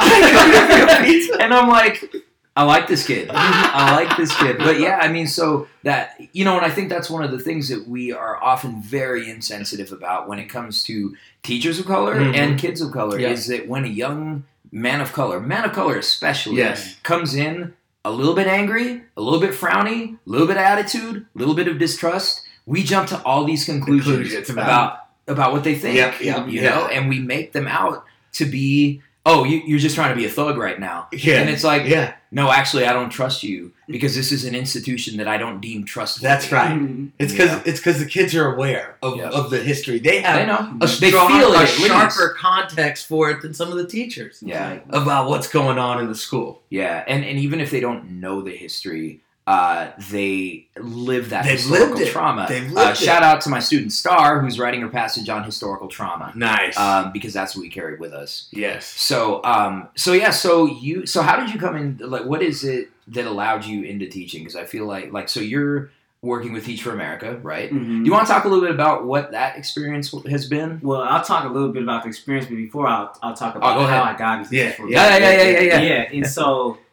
[1.40, 2.12] and I'm like,
[2.56, 3.30] I like this kid.
[3.32, 4.58] I like this kid.
[4.58, 7.38] But yeah, I mean, so that you know, and I think that's one of the
[7.38, 12.16] things that we are often very insensitive about when it comes to teachers of color
[12.16, 12.36] Mhm.
[12.36, 13.28] and kids of color Yeah.
[13.30, 16.96] is that when a young man of color, man of color especially, Yes.
[17.02, 17.74] comes in
[18.08, 21.54] a little bit angry, a little bit frowny, a little bit of attitude, a little
[21.54, 25.96] bit of distrust, we jump to all these conclusions, Conclusions about, about- what they think.
[25.96, 26.70] Yep, yep, you yeah.
[26.70, 30.24] know, and we make them out to be, oh, you, you're just trying to be
[30.24, 31.06] a thug right now.
[31.12, 31.40] Yeah.
[31.40, 35.18] And it's like, yeah, no, actually, I don't trust you because this is an institution
[35.18, 36.26] that I don't deem trustworthy.
[36.32, 36.70] that's right.
[36.78, 37.10] mhm.
[37.18, 37.62] It's because Yeah.
[37.66, 39.28] it's because the kids are aware of, Yeah.
[39.28, 39.98] of the history.
[39.98, 40.76] They have They know.
[40.80, 44.78] a, They strong, feel a sharper context for it than some of the teachers Yeah.
[44.90, 46.62] about what's going on in the school.
[46.70, 51.52] Yeah, and and even if they don't know the history, uh, they live that They've
[51.52, 52.12] historical lived it.
[52.12, 52.46] trauma.
[52.48, 53.04] They've uh, lived it.
[53.04, 56.76] shout out to my student Star, who's writing her passage on historical trauma, Nice.
[56.78, 58.48] um, because that's what we carry with us.
[58.52, 58.86] yes.
[58.86, 61.96] So, um, so yeah, so you, so how did you come in?
[61.98, 64.40] Like, what is it that allowed you into teaching?
[64.42, 67.70] Because I feel like, like, so you're working with Teach for America, right?
[67.72, 68.00] Mhm.
[68.00, 70.80] Do you want to talk a little bit about what that experience has been?
[70.82, 73.76] Well, I'll talk a little bit about the experience, but before I'll, I'll talk about
[73.76, 74.16] Oh, go how ahead.
[74.16, 75.80] I got into Yeah, this for- yeah, yeah, yeah, yeah, yeah.
[75.80, 76.10] yeah.
[76.12, 76.78] And so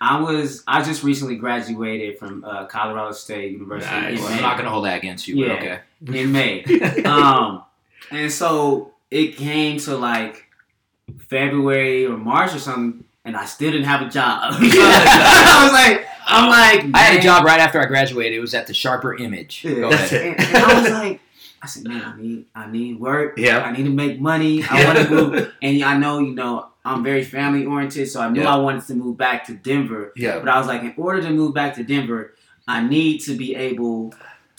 [0.00, 4.18] I was I just recently graduated from uh, Colorado State University Nice.
[4.18, 4.32] in Well.
[4.32, 5.48] I'm not going to hold that against you, Yeah.
[6.00, 6.20] but okay.
[6.22, 6.64] in May.
[7.04, 7.64] um,
[8.10, 10.46] and so it came to like
[11.28, 14.54] February or March or something, and I still didn't have a job.
[14.58, 18.34] I was like, I'm like, I had a job right after I graduated.
[18.34, 19.64] It was at the Sharper Image.
[19.64, 19.74] Yeah.
[19.74, 20.26] Go That's ahead.
[20.26, 20.40] it.
[20.40, 21.20] And, and I was like,
[21.60, 23.36] I said, man, I need, I need work.
[23.38, 23.58] Yeah.
[23.60, 24.62] I need to make money.
[24.62, 28.30] I want to move, and I know, you know, I'm very family oriented, so I
[28.30, 28.54] knew Yeah.
[28.54, 30.12] I wanted to move back to Denver.
[30.16, 30.38] Yeah.
[30.38, 32.34] But I was like, in order to move back to Denver,
[32.66, 34.14] I need to be able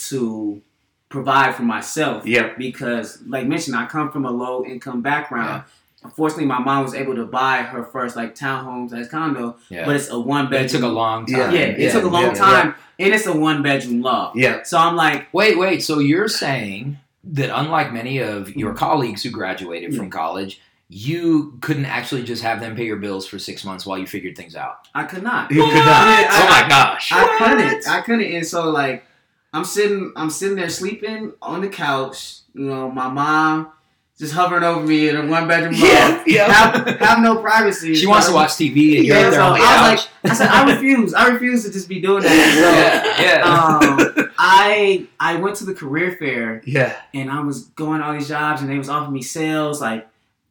[0.09, 0.61] to
[1.09, 2.57] provide for myself Yep.
[2.57, 5.63] because, like mentioned, I come from a low income background.
[6.03, 9.85] Unfortunately, my mom was able to buy her first like townhomes as condo, Yeah.
[9.85, 11.53] but it's a one But it took a long time.
[11.53, 14.37] yeah, it took a long yeah, time, and it's a one bedroom loft.
[14.37, 14.63] Yeah.
[14.63, 15.83] So I'm like, Wait, wait.
[15.83, 18.77] So you're saying that unlike many of your mm-hmm.
[18.77, 20.11] colleagues who graduated from mm.
[20.11, 24.07] college, you couldn't actually just have them pay your bills for six months while you
[24.07, 24.87] figured things out?
[24.95, 25.51] I could not.
[25.51, 25.85] You could not.
[25.87, 27.11] I- Oh my gosh.
[27.11, 27.87] I couldn't.
[27.87, 28.31] I couldn't.
[28.35, 29.05] And so like
[29.53, 33.69] I'm sitting I'm sitting there sleeping on the couch, you know, my mom
[34.17, 36.51] just hovering over me in a one bedroom Yeah, yeah.
[36.51, 37.93] Have, have no privacy.
[37.95, 39.91] She wants to watch TV and Yeah, so on the I couch.
[39.91, 41.13] was like I said, I refuse.
[41.13, 43.15] I refuse to just be doing that.
[43.19, 44.25] yeah, yeah.
[44.25, 46.99] Um, I I went to the career fair Yeah.
[47.13, 50.08] and I was going to all these jobs and they was offering me sales like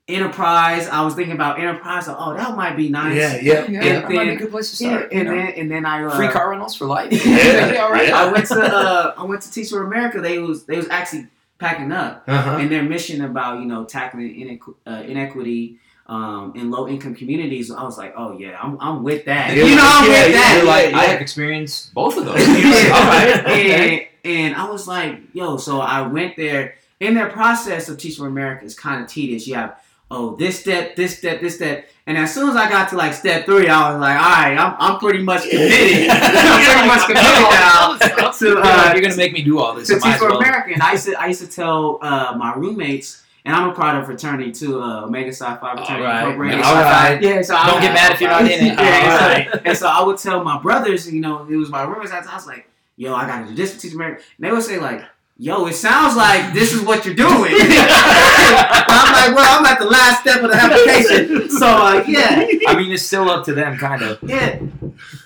[0.09, 0.89] enterprise.
[0.89, 2.07] I was thinking about enterprise.
[2.09, 3.17] Oh, that might be nice.
[3.17, 3.37] Yeah.
[3.41, 3.67] Yeah.
[3.69, 4.01] yeah, Yeah.
[4.01, 5.13] that might be a good place to Yeah, start.
[5.13, 5.35] you and know.
[5.37, 7.13] then and then I uh, Free car rentals for life.
[7.27, 8.09] Yeah, all right.
[8.09, 8.23] yeah.
[8.25, 10.21] I went to uh, I went to Teach for America.
[10.21, 11.27] They was they was actually
[11.59, 12.57] packing up, Uh-huh.
[12.59, 17.71] and their mission about you know tackling inequ- uh, inequity um, in low income communities.
[17.71, 19.55] I was like, oh yeah, I'm, I'm with that.
[19.57, 20.55] Yeah, you know, I'm yeah, with that.
[20.57, 20.99] You're like, yeah.
[20.99, 22.39] I have experienced both of those.
[22.39, 22.91] Yeah.
[22.95, 23.41] all right.
[23.41, 24.09] okay.
[24.25, 26.77] and, and I was like, yo, so I went there.
[27.01, 29.47] In their process of Teach for America is kind of tedious.
[29.47, 29.79] You have
[30.11, 33.13] oh this step, this step, this step, and as soon as I got to like
[33.15, 36.09] step three, I was like, all right, I'm, I'm pretty much committed.
[36.11, 39.89] I'm pretty much committed now to You're, uh, you're gonna make me do all this.
[39.89, 40.39] to Teach for well.
[40.39, 40.71] America.
[40.73, 43.97] And I used to I used to tell uh, my roommates, and I'm a part
[43.97, 46.23] of a fraternity too, uh, Omega Psi Phi fraternity All right.
[46.25, 46.61] Incorporated.
[46.65, 47.23] All right.
[47.23, 48.79] Yeah, so Don't I, get mad if you're not in it.
[48.79, 50.03] Yeah, and, so, and so I
[55.41, 55.95] would tell my brothers, you know, it was my roommates.
[55.95, 56.49] I was like, "Yo, I got to do this for Teach for America," and they
[56.49, 56.49] would say like.
[56.49, 57.53] Yo, it sounds like this is what you're doing.
[57.55, 61.49] I'm like, well, I'm at the last step of the application.
[61.51, 64.19] So, uh, yeah, I mean, it's still up to them, kind of.
[64.23, 64.59] yeah.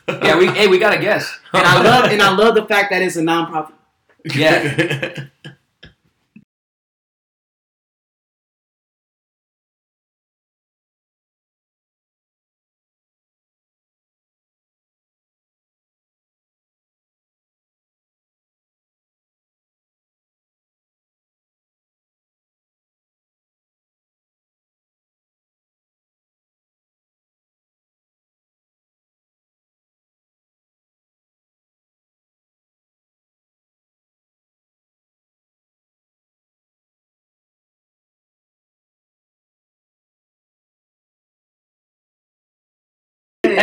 [0.08, 1.38] Yeah, we hey, we got to guess.
[1.54, 3.72] And I love, and I love the fact that it's a nonprofit.
[4.34, 5.24] Yeah.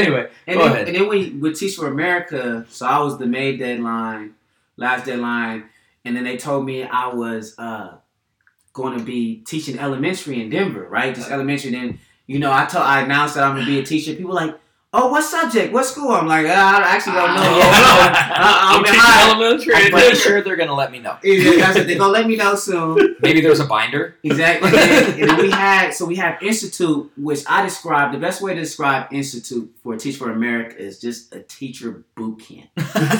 [0.02, 0.88] anyway, And go then, ahead.
[0.88, 4.34] and then we with Teach for America, so I was the May deadline,
[4.78, 5.66] last deadline,
[6.06, 7.98] and then they told me I was uh,
[8.74, 11.14] going to be teaching elementary in Denver, right?
[11.16, 11.72] Just elementary.
[11.72, 14.14] Then you know, I told I announced that I'm gonna be a teacher.
[14.14, 14.60] People were like,
[14.94, 15.72] oh, what subject?
[15.74, 16.10] What school?
[16.12, 17.72] I'm like, ah, I actually don't know Oh, yet.
[17.72, 17.72] no.
[18.44, 19.30] I- I'm teaching high.
[19.32, 19.74] elementary.
[19.76, 21.12] I'm pretty sure they're gonna let me know.
[21.24, 23.16] I they're gonna let me know soon.
[23.22, 24.16] Maybe there's a binder.
[24.24, 24.70] Exactly.
[24.70, 28.60] and then we had so we have institute, which I describe the best way to
[28.60, 32.70] describe institute for Teach for America is just a teacher boot camp.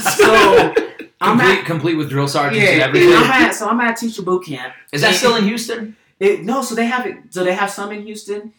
[0.02, 0.74] So
[1.22, 3.14] I'm complete, at complete with drill sergeants and everything.
[3.14, 4.74] I'm at so I'm at teacher boot camp.
[4.94, 5.96] Is that still in Houston?
[6.20, 7.18] It, no, so they have it.
[7.32, 8.54] So they have some in Houston,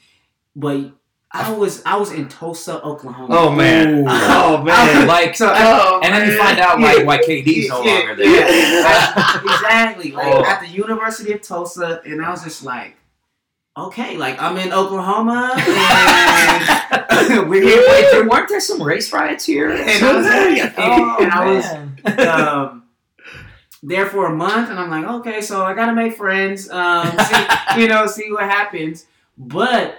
[0.56, 0.92] but
[1.32, 3.34] I was I was in Tulsa, Oklahoma.
[3.38, 4.00] Oh man.
[4.00, 4.04] Ooh.
[4.08, 5.06] Oh man.
[5.06, 8.26] Like, So Oh, and then you find out why why KD's no Yeah, longer there.
[8.26, 9.40] yeah.
[9.44, 10.10] exactly.
[10.12, 10.44] Like Oh.
[10.44, 12.96] at the University of Tulsa, and I was just like,
[13.76, 17.84] okay, like I'm in Oklahoma, and we're here.
[17.88, 19.70] Wait, there weren't there some race riots here?
[19.70, 22.84] And I was, and, Oh, and I was um,
[23.84, 27.80] there for a month, and I'm like, okay, so I gotta make friends, um, see,
[27.82, 29.06] you know, see what happens.
[29.38, 29.94] But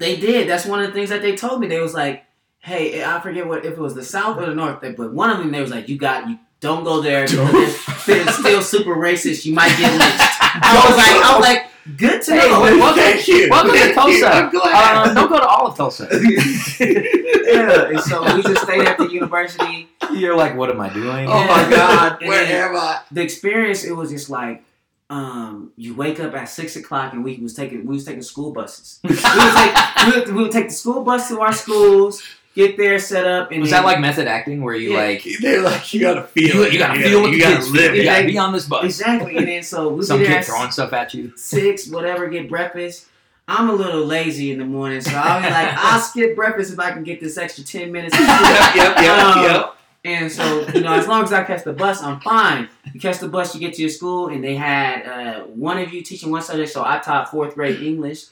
[0.00, 0.48] they did.
[0.48, 1.68] That's one of the things that they told me.
[1.68, 2.24] They was like,
[2.58, 5.38] hey, I forget what if it was the South or the North, but one of
[5.38, 6.38] them they was like, you got you.
[6.60, 7.26] Don't go there.
[7.26, 9.46] because It's still super racist.
[9.46, 10.20] You might get lynched.
[10.62, 12.60] I was like, I was like, good to Hey, know.
[12.62, 13.48] wait, welcome- Thank you.
[13.50, 14.12] welcome to Thank Tulsa.
[14.18, 14.26] you.
[14.26, 15.08] I'm glad.
[15.08, 16.06] Uh, don't go to all of Tulsa.
[16.80, 19.88] yeah, and so we just stayed at the university.
[20.12, 21.26] You're like, what am I doing?
[21.28, 22.20] oh my God.
[22.26, 23.00] Where am I?
[23.10, 24.62] the experience it was just like
[25.10, 28.52] um, you wake up at six o'clock and we was taking we was taking school
[28.52, 29.00] buses.
[29.02, 32.22] we, would take, we, would, we would take the school bus to our schools,
[32.54, 34.98] get there, set up, and Was then, that like method acting where you Yeah.
[35.00, 36.72] like They're like, you gotta feel you, it.
[36.72, 37.94] you gotta You feel what you the gotta kids live.
[37.96, 38.84] You gotta be on this bus.
[38.84, 39.36] exactly?
[39.36, 41.32] And then so we Some be kid throwing stuff at you.
[41.36, 43.06] six, whatever, get breakfast.
[43.48, 46.78] I'm a little lazy in the morning, so I'll be like, I'll skip breakfast if
[46.78, 48.14] I can get this extra ten minutes.
[48.20, 49.74] Yep, yep, yep, Um, yep.
[50.04, 52.68] And so, you know, as long as I catch the bus, I'm fine.
[52.94, 55.92] You catch the bus, you get to your school, and they had uh, one of
[55.92, 56.70] you teaching one subject.
[56.72, 58.24] So I taught fourth grade English,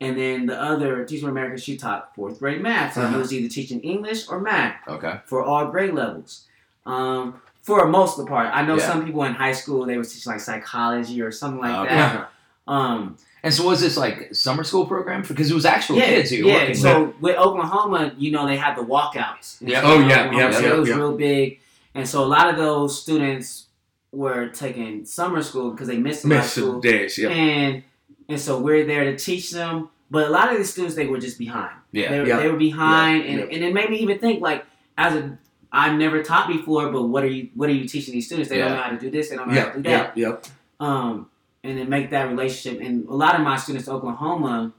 [0.00, 2.94] and then the other teacher in America, she taught fourth grade math.
[2.94, 3.12] So Uh-huh.
[3.12, 5.20] he was either teaching English or math Okay.
[5.26, 6.46] for all grade levels.
[6.84, 8.86] Um, for most of the part, I know Yeah.
[8.86, 11.94] some people in high school they was teaching like psychology or something like Okay.
[11.94, 12.30] that.
[12.66, 15.20] Um, And so was this like summer school program?
[15.20, 16.58] Because it was actual yeah, kids you were yeah.
[16.60, 19.58] working So with Oklahoma, you know, they had the walkouts.
[19.60, 19.82] Yeah.
[19.84, 20.94] Oh, yeah, Oklahoma, yeah, so yeah, it was yeah.
[20.96, 21.60] real big,
[21.94, 23.66] and so a lot of those students
[24.12, 27.28] were taking summer school because they missed a lot some school, days, yeah.
[27.28, 27.82] and
[28.30, 29.90] and so we're there to teach them.
[30.10, 31.76] But a lot of these students, they were just behind.
[31.92, 32.10] Yeah.
[32.10, 32.38] They, Yeah.
[32.38, 33.54] they were behind, Yeah, and yeah.
[33.54, 34.64] and then maybe even think like
[34.96, 35.38] as a
[35.70, 38.48] I've never taught before, but what are you what are you teaching these students?
[38.48, 39.28] They don't know how to do this.
[39.28, 40.46] They don't know how to do that yep, yep.
[40.80, 41.28] um,
[41.64, 42.80] and then make that relationship.
[42.80, 44.72] And a lot of my students Oklahoma,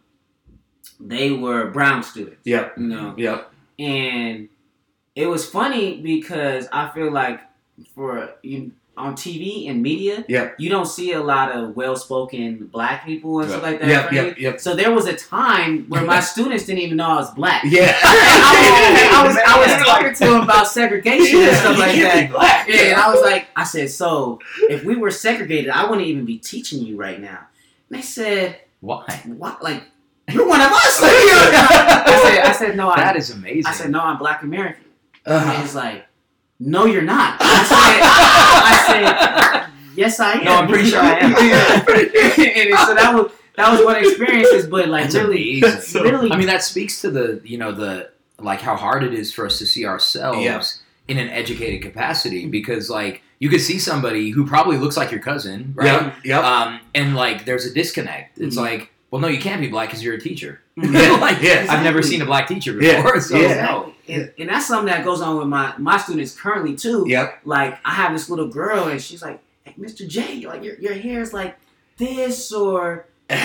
[0.99, 3.51] they were brown students, Yep, you know, yep.
[3.77, 4.47] and
[5.15, 7.41] it was funny because I feel like
[7.93, 10.51] for you on TV and media, Yeah.
[10.57, 13.89] you don't see a lot of well-spoken black people and stuff like that.
[13.89, 14.13] Yep, right?
[14.13, 14.59] yep, yep.
[14.61, 17.63] So there was a time where my students didn't even know I was black.
[17.65, 17.93] Yeah.
[18.03, 22.29] I was, I was, I was talking to them about segregation and stuff like that.
[22.31, 22.67] black.
[22.69, 26.25] Yeah, and I was like, I said, so if we were segregated, I wouldn't even
[26.25, 27.47] be teaching you right now.
[27.89, 29.03] And they said, Why?
[29.25, 29.61] what?
[29.61, 29.83] Like,
[30.31, 31.01] you're one of us.
[31.01, 31.11] Like.
[31.13, 33.65] I said, I said, no, I, That is amazing.
[33.67, 34.85] I said, no, I'm Black American.
[35.25, 35.51] Uh-huh.
[35.51, 36.04] And he's like,
[36.59, 37.37] no, you're not.
[37.41, 38.01] I said,
[39.63, 40.43] I said, yes, I am.
[40.45, 41.33] No, I'm pretty sure I am.
[41.35, 45.81] and so that was that was one experience, but like That's really, amazing.
[45.81, 49.13] So- really, I mean, that speaks to the you know the like how hard it
[49.13, 50.61] is for us to see ourselves Yeah.
[51.07, 55.21] in an educated capacity because like you could see somebody who probably looks like your
[55.21, 55.85] cousin, right?
[55.85, 56.43] Yep, yep.
[56.43, 58.37] Um, and like there's a disconnect.
[58.39, 58.61] It's Mhm.
[58.61, 60.59] like, well, no, you can't be black because you're a teacher.
[60.75, 61.65] Yeah, like, yeah.
[61.69, 63.65] I've never seen a black teacher Yeah, before, so yeah.
[63.65, 63.93] no.
[64.09, 67.05] and, and that's something that goes on with my my students currently too.
[67.07, 67.39] Yep.
[67.45, 70.07] Like I have this little girl, and she's like, hey, "Mr.
[70.07, 71.55] J, like your your hair is like
[71.97, 73.37] this," or um,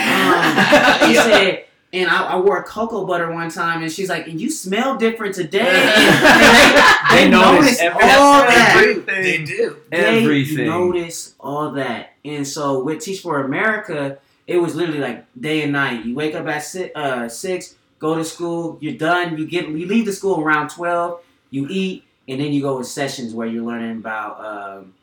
[1.08, 1.64] he said.
[1.92, 5.34] And I, I wore cocoa butter one time, and she's like, "And you smell different
[5.34, 8.76] today." They, They they notice notice every- all that.
[8.78, 9.22] Everything.
[9.24, 9.76] They do.
[9.90, 10.66] They Everything.
[10.66, 12.12] notice all that.
[12.24, 14.18] And so with Teach for America,
[14.50, 16.04] it was literally like day and night.
[16.04, 19.36] You wake up at six, uh, six go to school, you're done.
[19.38, 21.20] You get you leave the school around twelve.
[21.50, 24.94] You eat, and then you go in sessions where you're learning about um,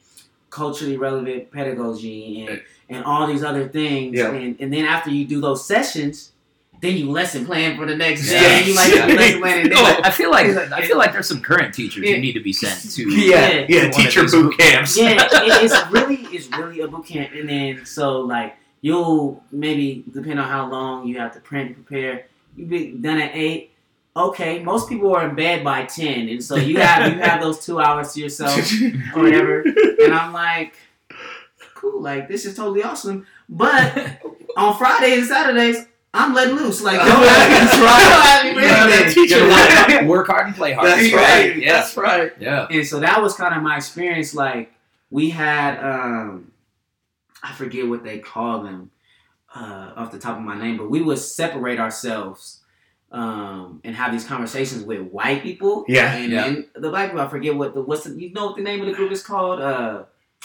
[0.50, 4.16] culturally relevant pedagogy and and all these other things.
[4.16, 4.32] Yeah.
[4.32, 6.32] And and then after you do those sessions,
[6.82, 8.40] then you lesson plan for the next Yeah.
[8.42, 8.66] day.
[8.66, 9.06] You like Yeah.
[9.06, 10.48] lesson plan, No, I feel like
[10.80, 12.16] I feel like there's some current teachers Yeah.
[12.16, 13.04] who need to be sent to.
[13.10, 13.66] Yeah, Yeah.
[13.70, 13.90] yeah.
[13.92, 14.98] Teacher boot camps.
[14.98, 20.04] yeah, it, it's really it's really a boot camp, and then so like you'll maybe
[20.12, 23.72] depending on how long you have to print and prepare, you be done at eight.
[24.16, 27.64] okay, most people are in bed by ten, and so you have you have those
[27.66, 28.58] two hours to yourself
[29.16, 29.62] or whatever.
[29.62, 30.74] And I'm like,
[31.76, 33.26] cool, like this is totally awesome.
[33.50, 34.20] But
[34.58, 36.82] on Fridays and Saturdays, I'm letting loose.
[36.82, 38.10] Like, don't that's have- right.
[38.10, 39.06] don't have me Yeah, anything.
[39.06, 40.88] that teacher Work hard- work hard and play hard.
[40.88, 41.22] That's right.
[41.52, 41.58] right.
[41.58, 41.74] Yeah.
[41.74, 42.32] That's right.
[42.40, 42.68] Yeah.
[42.72, 44.34] And so that was kind of my experience.
[44.34, 44.74] Like
[45.12, 46.52] we had, um,
[47.44, 48.92] I forget what they call them
[49.56, 52.62] uh, off the top of my name, but we would separate ourselves
[53.12, 55.86] um, and have these conversations with white people.
[55.88, 56.46] Yeah, and, yeah.
[56.46, 57.22] and the black people.
[57.24, 59.24] I forget what the what's the, you know what the name of the group is
[59.24, 59.62] called.
[59.62, 60.04] Uh,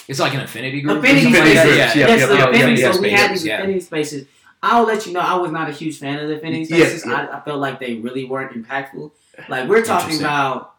[0.09, 0.97] It's like an affinity group.
[0.97, 1.77] or Affinity something like spaces.
[1.77, 1.97] that.
[1.97, 2.15] Yeah, Yeah.
[2.17, 2.81] yes, yeah, affinity.
[2.83, 3.59] yeah, so we had these yeah.
[3.59, 4.27] affinity spaces.
[4.63, 7.05] I'll let you know I was not a huge fan of the affinity spaces.
[7.05, 7.27] yeah.
[7.33, 9.11] I, I felt like they really weren't impactful.
[9.49, 10.77] Like we're talking about,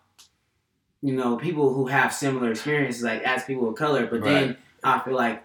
[1.01, 4.05] you know, people who have similar experiences, like as people of color.
[4.07, 5.43] But then I feel like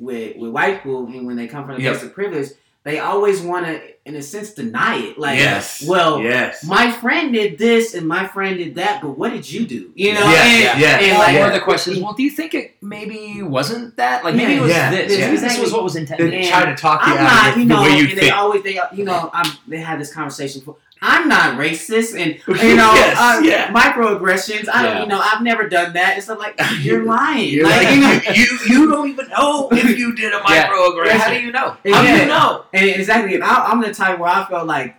[0.00, 1.92] with with white people, and when they come from a Yep.
[1.94, 2.48] place of privilege,
[2.84, 5.18] they always want to, in a sense, deny it.
[5.18, 5.82] Like, yes.
[5.86, 6.62] well, yes.
[6.64, 9.90] my friend did this and my friend did that, but what did you do?
[9.94, 11.18] You know, Yes, and, yeah, and yeah.
[11.18, 14.22] like Or the question is, well, do you think it maybe wasn't that?
[14.22, 15.18] Like maybe Yeah, it was yeah, this.
[15.18, 15.26] yeah.
[15.28, 16.34] Maybe this was what was intended.
[16.34, 18.18] And try to talk you I'm out not, of you know, the way you and
[18.18, 20.76] they always, they, you know, I'm, they had this conversation before.
[21.04, 23.72] I'm not racist, and you know, Yes, uh, yeah.
[23.72, 24.68] microaggressions.
[24.72, 25.02] I don't, Yeah.
[25.02, 26.16] you know, I've never done that.
[26.16, 27.50] It's like you're lying.
[27.50, 27.86] You're like,
[28.26, 31.06] like, you you, you don't even know if you did a microaggression.
[31.06, 31.76] Yeah, how do you know?
[31.92, 32.64] How do you know?
[32.72, 34.96] And exactly, and I, I'm the type where I feel like,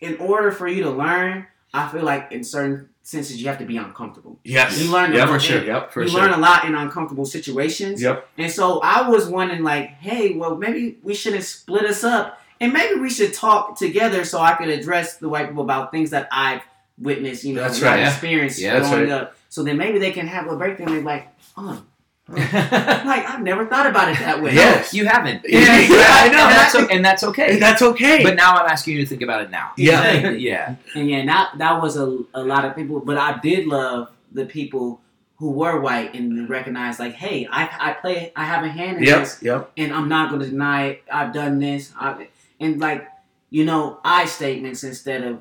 [0.00, 3.64] in order for you to learn, I feel like in certain senses you have to
[3.64, 4.38] be uncomfortable.
[4.44, 4.82] Yes.
[4.82, 5.64] You learn yeah, for sure.
[5.64, 6.20] Yep, for you sure.
[6.20, 8.02] learn a lot in uncomfortable situations.
[8.02, 8.28] Yep.
[8.36, 12.72] And so I was wondering, like, hey, well, maybe we shouldn't split us up, and
[12.72, 16.28] maybe we should talk together so I could address the white people about things that
[16.32, 16.62] I've
[16.98, 18.08] witnessed, you know, That's and right, yeah.
[18.10, 19.22] experienced Yeah, that's growing right.
[19.22, 19.36] up.
[19.48, 21.82] So then maybe they can have a breakdown and be like, oh,
[22.28, 24.52] like I've never thought about it that way.
[24.54, 24.92] Yes.
[24.92, 25.42] you haven't.
[25.46, 27.52] Yeah, I know, and and that's, I- o- and that's okay.
[27.52, 28.22] And that's okay.
[28.22, 29.72] But now I'm asking you to think about it now.
[29.76, 30.30] Yeah.
[30.30, 30.74] yeah.
[30.96, 34.44] And yeah, that that was a, a lot of people, but I did love the
[34.44, 35.00] people
[35.36, 39.04] who were white and recognized like, hey, I, I play, I have a hand in
[39.04, 39.20] yep.
[39.20, 39.70] this, Yep.
[39.76, 41.02] and I'm not going to deny it.
[41.12, 42.28] I've done this, I,
[42.60, 43.06] and like,
[43.50, 45.40] you know, I statements instead of,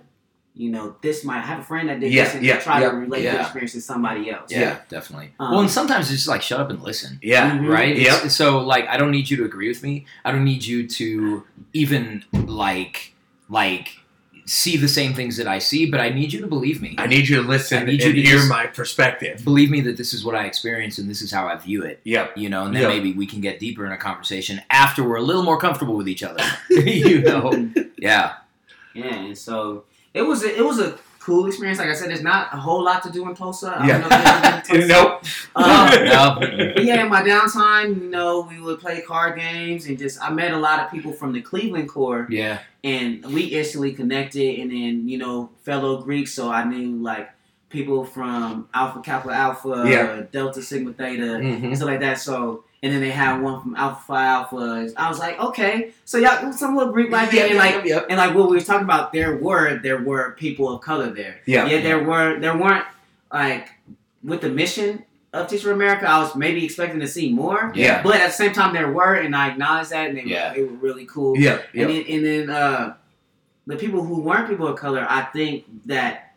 [0.54, 1.38] you know, this might.
[1.39, 3.34] I have a friend that did Yeah, this and yeah, try yeah, to relate yeah.
[3.34, 4.51] their experience to somebody else.
[4.51, 4.78] Yeah, Yeah.
[4.89, 5.34] definitely.
[5.39, 7.19] Um, well, and sometimes it's just like shut up and listen.
[7.21, 7.58] Yeah.
[7.58, 7.67] Mhm.
[7.67, 7.97] Right?
[7.97, 8.13] Yep.
[8.15, 10.06] It's- So like I don't need you to agree with me.
[10.23, 13.13] I don't need you to even like
[13.49, 13.99] like
[14.47, 16.93] see the same things that I see, but I need you to believe me.
[16.99, 19.43] I need you to listen I need and you to hear just- my perspective.
[19.43, 21.99] believe me that this is what I experience and this is how I view it.
[22.03, 22.38] Yep.
[22.38, 22.88] You know, and then Yeah.
[22.89, 26.08] maybe we can get deeper in a conversation after we're a little more comfortable with
[26.08, 26.43] each other.
[26.69, 27.71] you know?
[27.97, 28.34] Yeah.
[28.93, 31.80] Yeah, and so it was a, it was a cool experience.
[31.80, 33.76] Like I said, there's not a whole lot to do in Tulsa.
[33.80, 34.00] I Yeah.
[34.02, 34.88] don't know if you've ever been to Tulsa.
[34.88, 35.24] nope.
[35.56, 35.90] Um,
[36.76, 36.82] No.
[36.84, 40.52] Yeah, in my downtime, you know, we would play card games and just I met
[40.52, 42.60] a lot of people from the Cleveland corps Yeah.
[42.84, 47.30] and we instantly connected and then, you know, fellow Greeks, so I knew like
[47.70, 50.22] people from Alpha Kappa Alpha, Yeah.
[50.32, 51.64] Delta Sigma Theta, Mhm.
[51.64, 52.20] and stuff like that.
[52.20, 54.90] So and then they had one from Alpha Phi Alpha.
[54.98, 58.06] I was like, okay, so y'all some little Greek like Yep, and like yep.
[58.10, 61.42] and like what we were talking about, there were there were people of color there.
[61.46, 61.66] Yeah.
[61.68, 62.86] Yeah, there were there weren't
[63.34, 63.70] like
[64.24, 67.72] with the mission of Teach for America, I was maybe expecting to see more.
[67.76, 68.02] Yeah.
[68.04, 70.50] But at the same time there were and I acknowledge that and they, Yeah.
[70.50, 71.38] were, they were really cool.
[71.38, 71.60] Yeah.
[71.74, 72.94] And then and then uh
[73.68, 76.34] the people who weren't people of color, I think that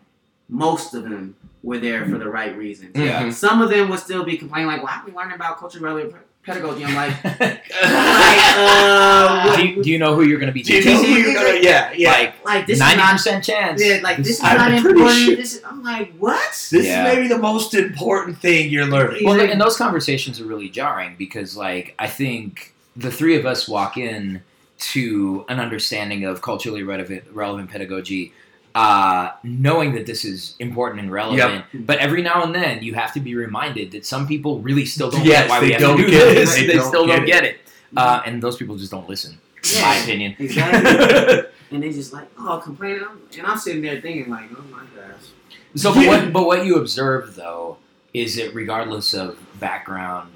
[0.48, 2.92] most of them were there for the right reasons.
[2.96, 3.22] Yeah.
[3.24, 3.32] Mhm.
[3.34, 6.14] Some of them would still be complaining like, "Why are we learning about culture relevant
[6.48, 7.14] pedagogy?" I'm like,
[8.60, 11.06] uh, do, you, do you know who you're going to be Do you know who
[11.08, 11.58] you're gonna?
[11.60, 11.92] Yeah.
[11.92, 12.10] Yeah.
[12.12, 13.82] Like like this is ninety not percent chance.
[13.84, 15.10] yeah, like this is I'm not important.
[15.16, 16.50] sure- This is, I'm like, what?
[16.70, 17.06] this Yeah.
[17.08, 19.24] is maybe the most important thing you're learning.
[19.24, 23.68] Well, and those conversations are really jarring because, like, I think the three of us
[23.68, 24.42] walk in
[24.78, 28.32] to an understanding of culturally relevant, relevant pedagogy,
[28.78, 31.64] uh, knowing that this is important and relevant.
[31.74, 35.10] But every now and then, you have to be reminded that some people really still
[35.10, 36.34] don't Yes, get why we have don't to do get it.
[36.36, 36.54] this.
[36.54, 37.56] They They, don't still get don't get it,
[37.96, 39.32] uh, and those people just don't listen.
[39.64, 39.82] In Yeah.
[39.82, 40.36] my opinion.
[40.38, 41.44] Exactly.
[41.72, 44.84] and they just like, oh, complaining, I'm- and I'm sitting there thinking like, oh my
[44.94, 45.26] gosh.
[45.74, 47.78] So, but what, but what you observe though
[48.14, 50.30] is that regardless of background,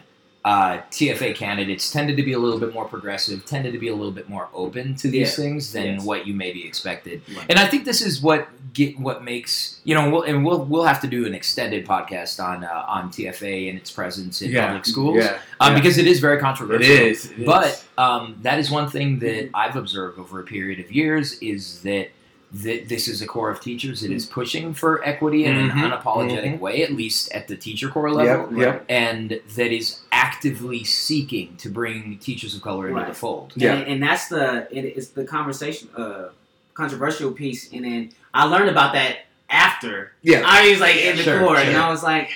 [0.44, 3.94] uh, TFA candidates tended to be a little bit more progressive, tended to be a
[3.94, 5.44] little bit more open to these Yeah.
[5.44, 6.04] things than Yes.
[6.04, 7.22] what you maybe expected.
[7.36, 7.46] Right.
[7.48, 10.82] And I think this is what get what makes you know, we'll, and we'll we'll
[10.84, 14.66] have to do an extended podcast on uh, on TFA and its presence in Yeah.
[14.66, 15.38] public schools Yeah.
[15.60, 16.90] um, because it is very controversial.
[16.90, 17.26] is.
[17.30, 17.46] it is.
[17.46, 21.82] But um, that is one thing that I've observed over a period of years is
[21.82, 22.08] that
[22.54, 25.90] that this is a corps of teachers that is pushing for equity in Mhm, an
[25.90, 28.58] unapologetic way, at least at the teacher corps level, Yep.
[28.58, 28.84] Yep.
[28.90, 33.54] and that is actively seeking to bring teachers of color into the fold.
[33.56, 33.74] Yeah.
[33.76, 36.28] And, and that's the it is the conversation uh,
[36.74, 40.12] controversial piece, and then I learned about that after.
[40.22, 40.42] Yeah.
[40.44, 41.76] I was like in the Sure, court, and.
[41.76, 42.30] I was like,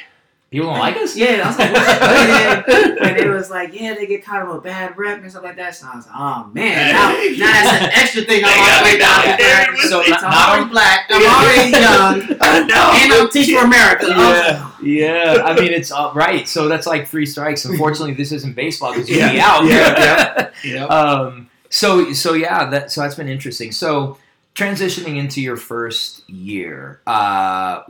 [0.51, 1.17] People don't like us.
[1.17, 3.03] yeah, I was like, what?
[3.03, 5.57] and, it was like, yeah, they get kind of a bad rep and stuff like
[5.57, 5.75] that.
[5.75, 8.99] So I was like, oh man, now, now that's an extra thing I'm Yeah, already
[8.99, 10.17] yeah, down yeah, yeah, So yeah.
[10.23, 11.71] I'm already black, I'm already
[12.31, 12.93] young, I know.
[12.95, 14.07] and I'm teaching for America.
[14.07, 15.43] Was Yeah, yeah.
[15.45, 16.47] I mean, it's uh, right.
[16.47, 17.65] So that's like three strikes.
[17.65, 20.85] Unfortunately, this isn't baseball because you'd be Yeah, yeah, yeah.
[20.85, 23.73] um, so so yeah, that so that's been interesting.
[23.73, 24.17] So
[24.55, 27.83] transitioning into your first year, uh,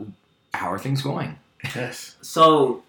[0.55, 1.37] how are things going?
[1.75, 2.15] Yes.
[2.21, 2.83] So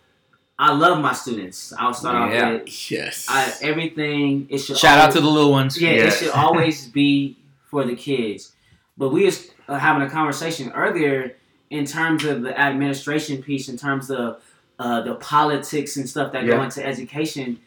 [0.59, 1.73] I love my students.
[1.79, 2.47] I'll start Yeah.
[2.57, 3.27] off with Yes.
[3.29, 4.47] I, everything.
[4.51, 5.81] It should Shout out to the little ones.
[5.81, 6.21] Yeah, Yes.
[6.21, 7.37] it should always be
[7.71, 8.53] for the kids.
[8.97, 11.37] But we was uh, having a conversation earlier
[11.71, 14.41] in terms of the administration piece, in terms of
[14.79, 16.57] uh, the politics and stuff that Yeah.
[16.57, 17.59] go into education.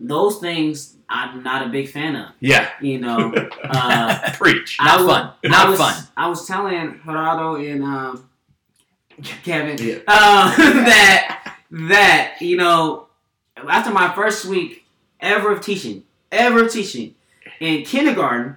[0.00, 2.28] Those things I'm not a big fan of.
[2.40, 2.68] yeah.
[2.82, 3.32] You know,
[3.64, 4.76] uh, Preach.
[4.78, 5.30] I Not was- fun.
[5.44, 6.04] I Not was, fun.
[6.16, 8.27] I was telling Gerardo and um,
[9.44, 9.98] Kevin Yeah.
[10.06, 13.06] uh, that that you know
[13.68, 14.84] after my first week
[15.20, 17.14] ever of teaching, ever of teaching
[17.60, 18.56] in kindergarten,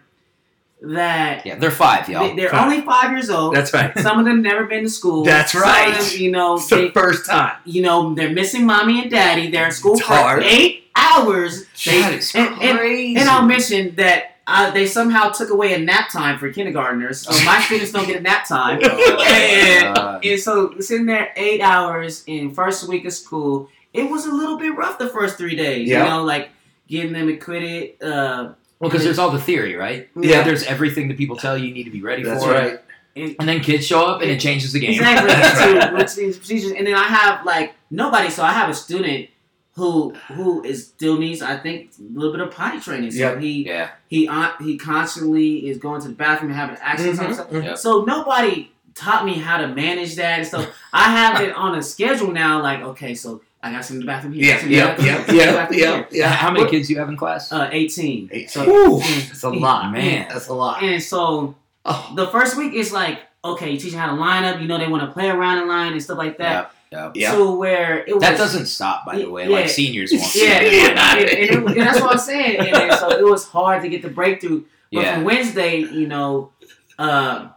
[0.81, 2.35] that Yeah, they're five, y'all.
[2.35, 2.71] they, are Five.
[2.71, 3.55] only five years old.
[3.55, 3.97] That's right.
[3.99, 5.23] Some of them never been to school.
[5.23, 5.97] That's Some right.
[5.97, 7.55] Of them, you know, It's the first time.
[7.65, 9.49] you know, they're missing mommy and daddy.
[9.49, 10.43] They're in school It's for hard.
[10.43, 11.65] eight hours.
[11.85, 13.19] They- That is and- and- crazy.
[13.19, 17.31] and I'll mention that uh, they somehow took away a nap time for kindergartners, so
[17.45, 18.79] my students don't get a nap time.
[18.83, 24.25] and, Uh, and so sitting there eight hours in first week of school, it was
[24.25, 25.87] a little bit rough the first three days.
[25.87, 26.03] Yeah.
[26.03, 26.49] You know, like
[26.87, 28.01] getting them acquitted.
[28.01, 30.09] Uh, well, because there's all the theory, right?
[30.15, 30.43] Yeah.
[30.43, 32.51] There's everything that people tell you you need to be ready That's for.
[32.51, 32.79] right.
[33.15, 34.91] and, And then kids show up and it changes the game.
[34.93, 35.75] exactly.
[35.75, 35.93] Right.
[35.97, 36.71] which means procedures.
[36.71, 38.29] And then I have like nobody.
[38.31, 39.29] So I have a student
[39.73, 43.11] who who is still needs I think a little bit of potty training.
[43.11, 43.39] So Yeah.
[43.39, 43.89] he yeah.
[44.07, 47.49] he uh, he constantly is going to the bathroom and having accidents and Mhm, stuff.
[47.49, 47.63] mhm.
[47.63, 47.75] Yeah.
[47.75, 50.67] So nobody taught me how to manage that and stuff.
[50.91, 52.61] I have it on a schedule now.
[52.61, 54.43] Like okay, so I got some in the bathroom here.
[54.43, 56.29] Yeah, the yeah, bathroom yeah, here, some in the yeah, yeah, yeah.
[56.29, 57.51] How many kids do you have in class?
[57.51, 58.29] Uh, eighteen.
[58.31, 58.49] Eight.
[58.49, 60.27] So Whew, mm, that's a lot, Man.
[60.29, 60.83] That's a lot.
[60.83, 61.55] and so
[61.85, 64.59] Oh, the first week is like okay, you teach them how to line up.
[64.61, 66.51] You know they want to play around in line and stuff like that.
[66.51, 66.65] Yeah.
[66.91, 67.31] Yeah.
[67.31, 69.43] So where it was That doesn't stop, by the way.
[69.45, 69.49] Yeah.
[69.55, 70.35] Like seniors won't.
[70.35, 71.17] Yeah, stop.
[71.17, 72.59] and, and, it- and that's what I'm saying.
[72.59, 74.63] And then, so it was hard to get the breakthrough.
[74.91, 75.15] But Yeah.
[75.15, 76.51] from Wednesday, you know,
[76.99, 77.47] uh,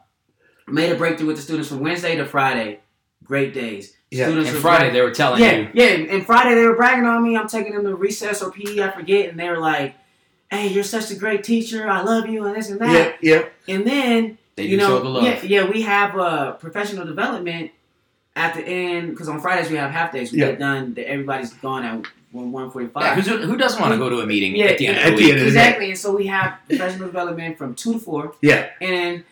[0.68, 2.80] made a breakthrough with the students from Wednesday to Friday.
[3.24, 3.96] Great days.
[4.10, 5.68] Yeah, Students And Friday bragging- they were telling yeah, you.
[5.74, 5.86] yeah.
[6.14, 7.36] And Friday they were bragging on me.
[7.36, 9.96] I'm taking them to recess or PE, I forget, and they were like,
[10.50, 11.88] "Hey, you're such a great teacher.
[11.90, 13.16] I love you," and this and that.
[13.20, 13.74] yeah, yeah.
[13.74, 15.24] And then They you know, show the love.
[15.24, 17.72] yeah, yeah, we have uh, professional development
[18.36, 20.32] at the end because on Fridays we have half days.
[20.32, 20.50] We Yeah.
[20.50, 20.94] get done.
[20.94, 24.26] That everybody's gone at one one forty Yeah, who doesn't want to go to a
[24.26, 25.30] meeting Yeah, at the end at of the the week?
[25.30, 28.34] end of the Exactly, and so we have professional development from two to four.
[28.40, 28.66] Yeah.
[28.80, 29.22] And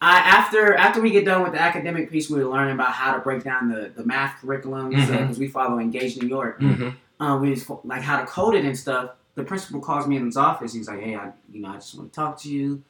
[0.00, 3.14] I after after we get done with the academic piece, we were learning about how
[3.14, 5.38] to break down the, the math curriculum because Mhm.
[5.38, 6.60] we follow Engage New York.
[6.60, 6.88] Mm-hmm.
[7.20, 9.10] Um, we just, like how to code it and stuff.
[9.34, 10.72] The principal calls me in his office.
[10.74, 12.82] He's like, "Hey, I you know I just want to talk to you."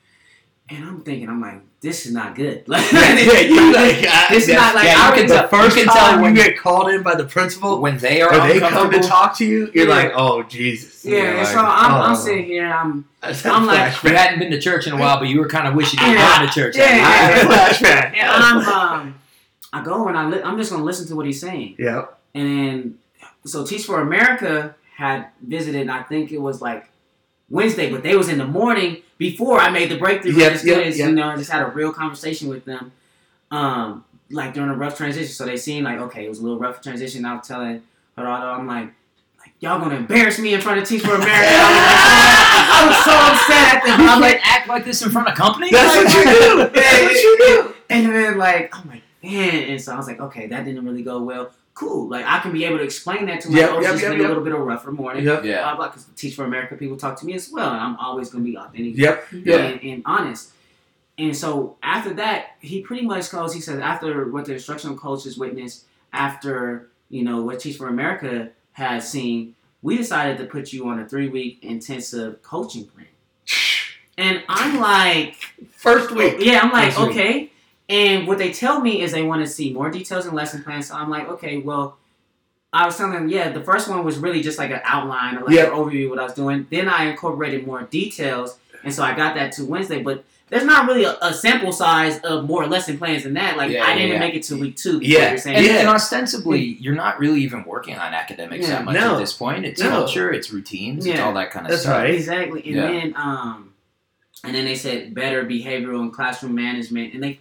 [0.70, 4.48] And I'm thinking, I'm like, "This is not good." Like, yeah, you like, I, this
[4.48, 6.58] is not like yeah, I can tell- the first you can time tell you get
[6.58, 9.70] called in by the principal When they are or they come to talk to you,
[9.72, 9.94] you're Yeah.
[9.94, 11.04] like, oh Jesus.
[11.04, 12.14] Yeah, Yeah, and like, so I'm, I'm oh.
[12.14, 12.66] sitting here.
[12.70, 15.48] I'm That's I'm like- you hadn't been to church in a while, but you were
[15.48, 16.46] kind of wishing you were Yeah.
[16.46, 16.76] to church.
[16.76, 17.68] Yeah, hadn't yeah.
[17.68, 18.16] flashback.
[18.16, 19.14] and I'm um
[19.72, 21.76] I go and I li- I'm just gonna listen to what he's saying.
[21.78, 22.06] Yeah.
[22.34, 22.98] And then
[23.46, 25.80] so Teach for America had visited.
[25.82, 26.90] and I think it was like
[27.50, 30.66] Wednesday, but they was in the morning before I made the breakthrough Yep, with the
[30.68, 30.98] yep, students.
[30.98, 31.08] yep.
[31.10, 32.92] You know, I just had a real conversation with them.
[33.50, 36.58] Um, like during a rough transition, so they seemed like okay, it was a little
[36.58, 37.24] rough transition.
[37.24, 37.82] I was telling
[38.16, 38.92] Gerardo, I'm like.
[39.38, 41.32] like, Y'all gonna embarrass me in front of Teach for America?
[41.32, 44.08] I was so upset at them.
[44.08, 45.70] I'm like, act like this in front of company.
[45.70, 46.70] That's what you do.
[46.74, 47.74] That's what you do.
[47.90, 49.70] and then like, I'm like, man.
[49.70, 51.50] And so I was like, okay, that didn't really go well.
[51.78, 52.08] Cool.
[52.08, 54.02] Like I can be able to explain that to my Yep, oh, it's yep, just
[54.02, 54.26] yep, been yep.
[54.26, 55.24] a little bit of a rougher morning.
[55.24, 55.44] Yep.
[55.44, 55.62] Yeah.
[55.62, 55.86] Blah blah.
[55.86, 58.56] Because Teach for America people talk to me as well, and I'm always gonna be
[58.58, 59.26] authentic Yep.
[59.44, 59.56] Yeah.
[59.58, 60.50] and, and honest.
[61.18, 63.54] And so after that, he pretty much goes.
[63.54, 68.50] He says after what the instructional coaches witnessed, after you know what Teach for America
[68.72, 73.06] has seen, we decided to put you on a three week intensive coaching plan.
[74.16, 75.36] And I'm like,
[75.70, 76.34] First week.
[76.38, 77.52] Oh, yeah, I'm like, First week.
[77.88, 78.16] Okay.
[78.16, 80.88] And what they tell me is they want to see more details in lesson plans.
[80.88, 81.96] So I'm like, okay, well,
[82.72, 85.44] I was telling them, yeah, the first one was really just like an outline or
[85.44, 85.68] like Yep.
[85.68, 86.66] an overview of what I was doing.
[86.70, 90.02] Then I incorporated more details, and so I got that to Wednesday.
[90.02, 93.56] But there's not really a, a sample size of more lesson plans than that.
[93.56, 94.18] Like Yeah, I didn't yeah.
[94.18, 94.98] make it to week two.
[95.02, 95.30] Yeah.
[95.30, 95.56] you're saying.
[95.56, 95.72] And, Yeah.
[95.80, 98.76] and ostensibly, you're not really even working on academics Yeah.
[98.76, 99.14] that much No.
[99.14, 99.64] at this point.
[99.66, 99.88] It's No.
[99.90, 101.98] culture, it's routines, it's all that kind of That's stuff.
[101.98, 102.14] right.
[102.14, 102.62] Exactly.
[102.66, 102.86] And Yeah.
[102.86, 103.72] then um
[104.44, 107.38] and then they said better behavioral and classroom management, and they and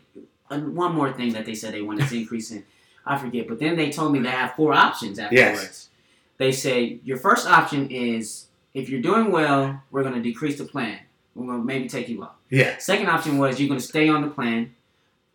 [0.50, 2.64] one more thing that they said they wanted to increase in,
[3.06, 3.48] I forget.
[3.48, 5.90] But then they told me they have four options afterwards.
[6.38, 10.66] They say your first option is if you're doing well, we're going to decrease the
[10.66, 11.00] plan.
[11.36, 12.36] We're going to maybe take you off.
[12.50, 12.78] Yeah.
[12.78, 14.74] Second option was you're going to stay on the plan.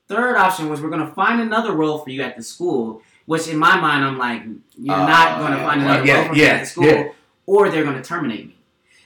[0.08, 3.02] Third option was we're going to find another role for you at the school.
[3.24, 4.42] Which in my mind, I'm like,
[4.76, 7.08] you're Uh, not going to find another yeah, role for me at the school, yeah.
[7.46, 8.56] or they're going to terminate me.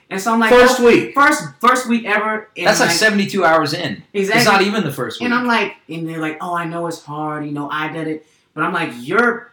[0.09, 1.15] And so I'm like, First oh, week.
[1.15, 2.49] first first week ever.
[2.57, 4.03] That's like like 72 hours in.
[4.13, 4.41] exactly.
[4.41, 5.25] It's not even the first week.
[5.27, 7.45] And I'm like, and they're like, oh, I know it's hard.
[7.45, 8.27] You know, I did it.
[8.55, 9.51] But I'm like, you're,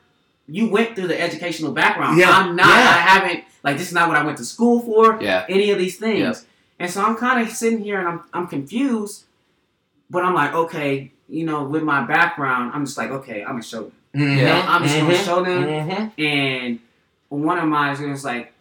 [0.47, 2.19] you went through the educational background.
[2.19, 2.67] Yeah, I'm not.
[2.67, 2.73] yeah.
[2.73, 3.43] I haven't.
[3.63, 5.19] Like, this is not what I went to school for.
[5.21, 5.45] yeah.
[5.49, 6.45] Any of these things.
[6.79, 9.23] And so I'm kind of sitting here and I'm, I'm confused.
[10.09, 13.63] But I'm like, okay, you know, with my background, I'm just like, okay, I'm gonna
[13.63, 13.91] show them.
[14.15, 14.37] Mhm.
[14.37, 14.99] You know, I'm just Mhm.
[15.01, 15.63] gonna show them.
[15.63, 16.11] Mhm.
[16.19, 16.79] And
[17.29, 18.52] one of mine is like,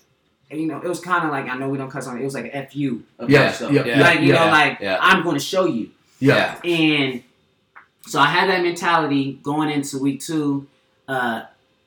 [0.52, 2.22] you know, it was kind of like I know we don't cuss on it.
[2.22, 3.72] It was like a fu of Yeah, that stuff.
[3.72, 4.98] yeah, yeah, like you yeah, know, like yeah.
[5.00, 5.90] I'm going to show you.
[6.20, 6.60] Yeah.
[6.62, 7.22] And
[8.06, 10.66] so I had that mentality going into week two.
[11.08, 11.42] Uh,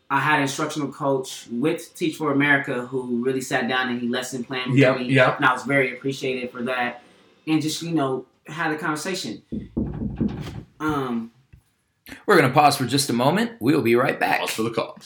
[0.10, 4.08] I had an instructional coach with Teach for America who really sat down and he
[4.08, 5.06] lesson planned with Yep, me.
[5.06, 5.38] yep.
[5.38, 7.02] And I was very appreciative for that.
[7.48, 9.42] And just, you know, had a conversation.
[10.80, 11.32] Um,
[12.28, 13.54] We're going to pause for just a moment.
[13.60, 14.40] We'll be right back.
[14.42, 14.98] Pause for the call.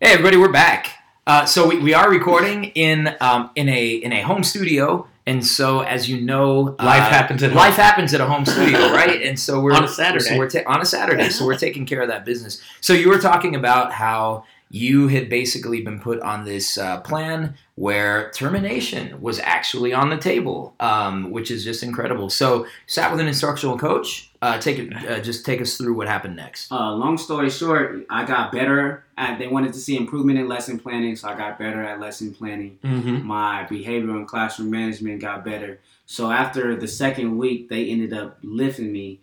[0.00, 0.90] Hey everybody, we're back.
[1.28, 5.44] Uh, so we, we are recording in um, in a in a home studio, and
[5.46, 7.58] so as you know, uh, Life happens at home.
[7.58, 9.20] life happens at a home studio, right?
[9.20, 10.24] And so we're On a Saturday.
[10.24, 12.62] so we're ta- on a Saturday, so we're taking care of that business.
[12.80, 17.56] So you were talking about how you had basically been put on this uh, plan
[17.74, 22.30] where termination was actually on the table, um, which is just incredible.
[22.30, 24.27] So sat with an instructional coach.
[24.40, 26.70] Uh, take it, uh, just take us through what happened next.
[26.70, 30.78] uh, long story short, I got better at, they wanted to see improvement in lesson
[30.78, 32.78] planning, so I got better at lesson planning.
[32.84, 33.26] Mm-hmm.
[33.26, 35.80] my behavior and classroom management got better.
[36.06, 39.20] So after the second week, they ended up lifting me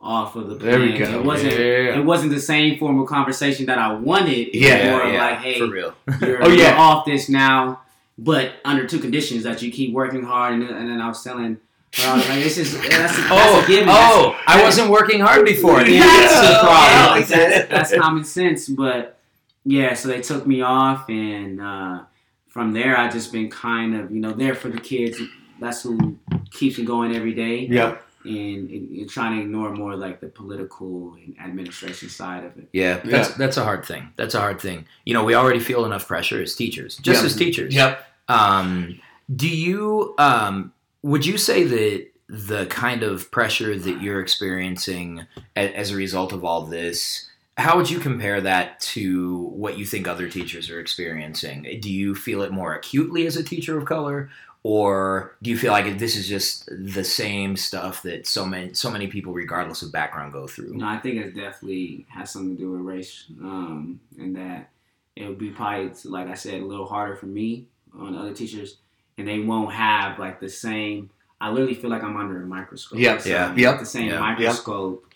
[0.00, 1.18] off of the There we go.
[1.18, 1.52] It wasn't.
[1.54, 1.98] Yeah.
[1.98, 4.48] It wasn't the same formal conversation that I wanted.
[4.54, 5.94] It was Yeah, more like, hey, for real.
[6.20, 6.68] you're, Oh, yeah.
[6.70, 7.80] you're off this now,
[8.18, 10.52] but under two conditions that you keep working hard.
[10.54, 11.58] And, and then I was telling,
[11.96, 13.88] her, like, this is that's, that's Oh, a given.
[13.90, 14.38] oh!
[14.46, 15.80] I wasn't working hard before.
[15.86, 16.00] Yeah.
[16.00, 17.24] That's the Yeah, problem.
[17.28, 18.68] that's, that's common sense.
[18.68, 19.18] But
[19.64, 22.00] yeah, so they took me off, and uh,
[22.48, 25.18] from there, I just been kind of you know there for the kids.
[25.60, 26.16] That's who
[26.52, 28.04] keeps me going every day, Yep.
[28.24, 32.68] and, and, and trying to ignore more like the political and administration side of it.
[32.72, 34.12] Yeah, that's that's a hard thing.
[34.16, 34.84] That's a hard thing.
[35.04, 37.26] You know, we already feel enough pressure as teachers, just Yep.
[37.26, 37.74] as teachers.
[37.74, 38.04] Yep.
[38.28, 39.00] Um,
[39.34, 40.72] do you um,
[41.08, 46.44] would you say that the kind of pressure that you're experiencing as a result of
[46.44, 51.66] all this, how would you compare that to what you think other teachers are experiencing?
[51.80, 54.28] Do you feel it more acutely as a teacher of color,
[54.62, 58.90] or do you feel like this is just the same stuff that so many so
[58.90, 60.74] many people, regardless of background, go through?
[60.74, 64.68] No, I think it definitely has something to do with race, um, and that
[65.16, 68.76] it would be probably, like I said, a little harder for me on other teachers,
[69.18, 71.10] and they won't have like the same.
[71.40, 72.98] I literally feel like I'm under a microscope.
[72.98, 75.06] Yep, So, yeah, yep, The same yeah, microscope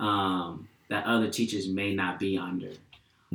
[0.00, 2.70] um, that other teachers may not be under.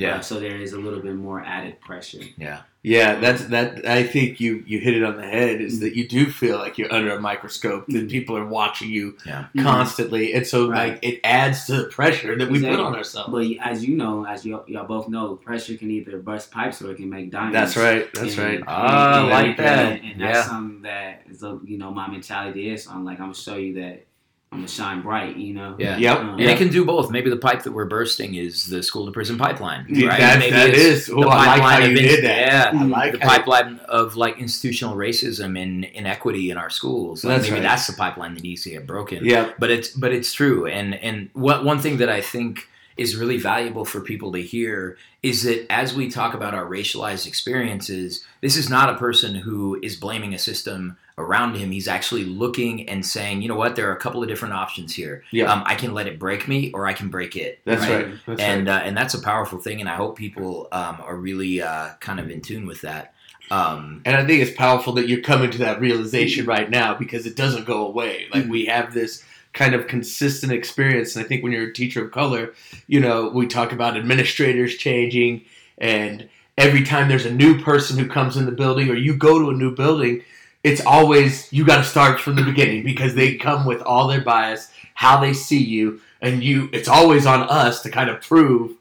[0.01, 2.21] Uh, so there is a little bit more added pressure.
[2.37, 2.61] yeah.
[2.83, 3.85] Yeah, that's that.
[3.85, 5.61] I think you you hit it on the head.
[5.61, 5.81] Is mm.
[5.81, 8.09] that you do feel like you're under a microscope that mm.
[8.09, 9.43] people are watching you Yeah.
[9.43, 9.61] Mm-hmm.
[9.61, 10.93] constantly, and so Right.
[10.93, 13.29] like it adds to the pressure that we put on ourselves.
[13.31, 16.91] But as you know, as y'all, y'all both know, pressure can either burst pipes or
[16.91, 17.53] it can make diamonds.
[17.53, 18.11] That's right.
[18.15, 18.55] That's And- right.
[18.55, 20.01] and- Ah, I like and- that.
[20.01, 20.43] And, that's Yeah.
[20.43, 22.87] something that is, a, you know, my mentality is.
[22.87, 24.07] I'm like, I'm gonna show you that
[24.53, 25.37] I'm gonna shine bright.
[25.37, 25.75] You know.
[25.79, 25.95] Yeah.
[25.97, 26.17] Yep.
[26.17, 27.09] Um, And it can do both.
[27.09, 29.85] Maybe the pipe that we're bursting is the school to prison pipeline.
[29.87, 30.19] Yeah, right?
[30.19, 32.73] that- Maybe that it's is- the oh, I like how pipeline you of did that.
[32.73, 32.79] Yeah.
[32.81, 37.23] I like the how you- pipeline of like institutional racism and inequity in our schools.
[37.23, 37.69] Like, That's maybe right.
[37.69, 39.23] that's the pipeline that needs to get broken.
[39.23, 39.51] Yeah.
[39.57, 40.65] But it's but it's true.
[40.65, 44.97] And and what one thing that I think is really valuable for people to hear
[45.23, 49.79] is that as we talk about our racialized experiences, this is not a person who
[49.81, 51.71] is blaming a system around him.
[51.71, 54.95] He's actually looking and saying, you know what, there are a couple of different options
[54.95, 55.23] here.
[55.31, 55.51] Yeah.
[55.51, 57.59] Um, I can let it break me or I can break it.
[57.65, 58.13] That's right.
[58.25, 58.81] That's and right.
[58.81, 62.19] uh, and that's a powerful thing, and I hope people um, are really uh, kind
[62.19, 63.13] of in tune with that.
[63.51, 67.25] Um, And I think it's powerful that you're coming to that realization right now because
[67.25, 68.27] it doesn't go away.
[68.33, 69.23] Like we have this
[69.53, 71.15] kind of consistent experience.
[71.15, 72.53] And I think when you're a teacher of color,
[72.87, 75.43] you know, we talk about administrators changing
[75.77, 79.39] and every time there's a new person who comes in the building or you go
[79.39, 80.23] to a new building,
[80.63, 84.21] it's always you got to start from the beginning because they come with all their
[84.21, 86.69] bias, how they see you, and you.
[86.71, 88.75] It's always on us to kind of prove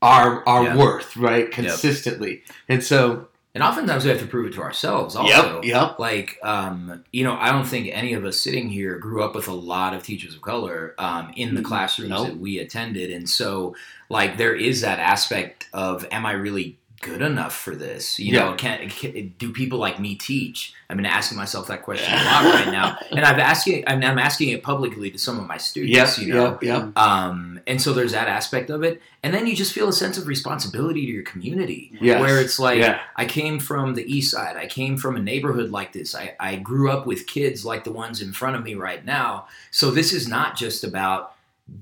[0.00, 0.76] our our Yeah.
[0.76, 2.42] worth, right, consistently.
[2.68, 3.27] And so
[3.58, 5.56] And oftentimes we have to prove it to ourselves also.
[5.56, 5.98] Yep, yep.
[5.98, 9.48] Like, um, you know, I don't think any of us sitting here grew up with
[9.48, 11.64] a lot of teachers of color um, in the Mhm.
[11.64, 12.26] classrooms Nope.
[12.28, 13.10] that we attended.
[13.10, 13.74] And so,
[14.08, 18.20] like, there is that aspect of, am I really good enough for this?
[18.20, 20.72] You know, can, can do people like me teach?
[20.88, 24.18] I've been asking myself that question a lot right now, and I've asking, I'm, I'm
[24.20, 26.16] asking it publicly to some of my students.
[26.18, 26.96] Yep, you know, yep, yep.
[26.98, 30.18] um, and so there's that aspect of it, and then you just feel a sense
[30.18, 32.20] of responsibility to your community, Yes.
[32.20, 33.00] where it's like yeah.
[33.14, 34.56] I came from the east side.
[34.56, 36.14] I came from a neighborhood like this.
[36.14, 39.46] I, I grew up with kids like the ones in front of me right now.
[39.70, 41.34] So this is not just about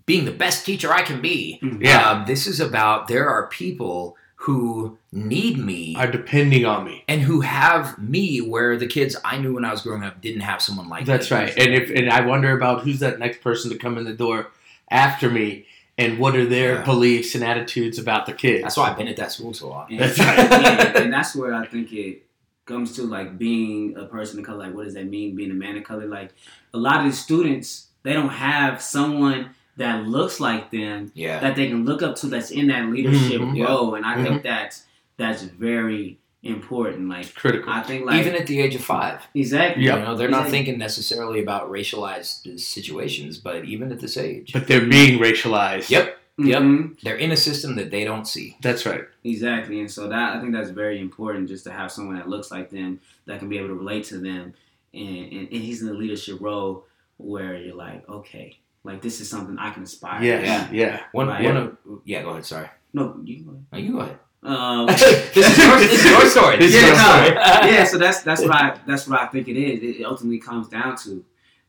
[0.05, 1.61] being the best teacher I can be.
[1.81, 2.11] Yeah.
[2.11, 7.05] Um, this is about there are people who need me Are depending on me.
[7.09, 10.43] and who have me where the kids I knew when I was growing up didn't
[10.43, 11.57] have someone like That's right.
[11.57, 14.51] And if and I wonder about who's that next person to come in the door
[14.91, 15.67] after me
[15.99, 16.85] and what are their Yeah.
[16.85, 18.63] beliefs and attitudes about the kids.
[18.63, 19.87] That's why I've been at that school so long.
[19.91, 20.37] And, That's right.
[20.39, 22.23] yeah, and that's where I think it
[22.67, 24.67] comes to like being a person of color.
[24.67, 25.35] Like, what does that mean?
[25.37, 26.07] Being a man of color.
[26.07, 26.33] Like,
[26.75, 31.41] a lot of the students they don't have someone that looks like them Yeah.
[31.41, 33.67] that they can look up to that's in that leadership Mhm.
[33.67, 33.95] role.
[33.97, 34.23] And I Mhm.
[34.23, 34.85] think that's
[35.17, 36.19] that's very
[36.49, 37.09] important.
[37.09, 37.71] Like, critical.
[37.73, 39.21] I think like Even at the age of five.
[39.35, 39.85] exactly.
[39.85, 39.99] Yep.
[39.99, 40.59] You know, they're not Exactly.
[40.59, 44.53] thinking necessarily about racialized situations, but even at this age.
[44.53, 45.91] but they're being racialized.
[45.91, 46.19] Yep.
[46.39, 46.63] Yep.
[46.63, 47.01] Mhm.
[47.01, 48.57] They're in a system that they don't see.
[48.61, 49.05] That's right.
[49.25, 52.51] Exactly, and so that I think that's very important, just to have someone that looks
[52.51, 54.53] like them that can be able to relate to them,
[54.93, 56.85] and, and, and he's in a leadership role
[57.17, 60.23] where you're like, okay, like this is something I can aspire.
[60.23, 60.73] Yeah, Yes.
[60.73, 61.01] Yeah.
[61.13, 61.43] One, Right.
[61.43, 62.45] one of, yeah, go ahead.
[62.45, 62.69] Sorry.
[62.93, 63.43] No, you.
[63.43, 64.19] go No, you go ahead.
[64.47, 64.59] Ahead.
[64.59, 64.87] Um,
[65.35, 66.57] this is your, this is your story.
[66.59, 67.27] This This is is your your story.
[67.27, 67.37] story.
[67.73, 70.01] yeah, so that's that's what I that's what I think it is.
[70.01, 71.25] It ultimately comes down to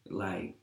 [0.10, 0.56] like,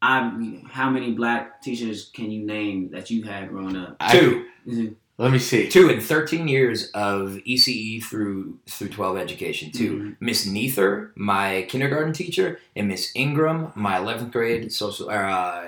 [0.00, 3.96] I how many black teachers can you name that you had growing up?
[4.00, 4.46] I- Two.
[4.68, 4.94] Mhm.
[5.18, 5.68] let me see.
[5.68, 9.70] Two in 13 years of ECE through through 12 education.
[9.72, 10.16] 2 Mhm.
[10.20, 15.62] Miss Neither, my kindergarten teacher, and Miss Ingram, my 11th grade social uh,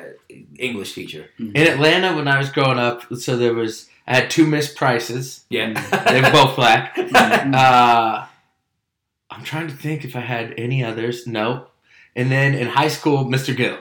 [0.58, 1.26] English teacher.
[1.38, 5.44] In Atlanta, when I was growing up, so there was I had two missed Prices.
[5.48, 5.72] Yeah.
[6.12, 6.94] They were both black.
[6.96, 7.54] Mhm.
[7.54, 8.26] Uh,
[9.30, 11.26] I'm trying to think if I had any others.
[11.26, 11.66] No.
[12.14, 13.56] And then in high school, Mr.
[13.56, 13.78] Gill.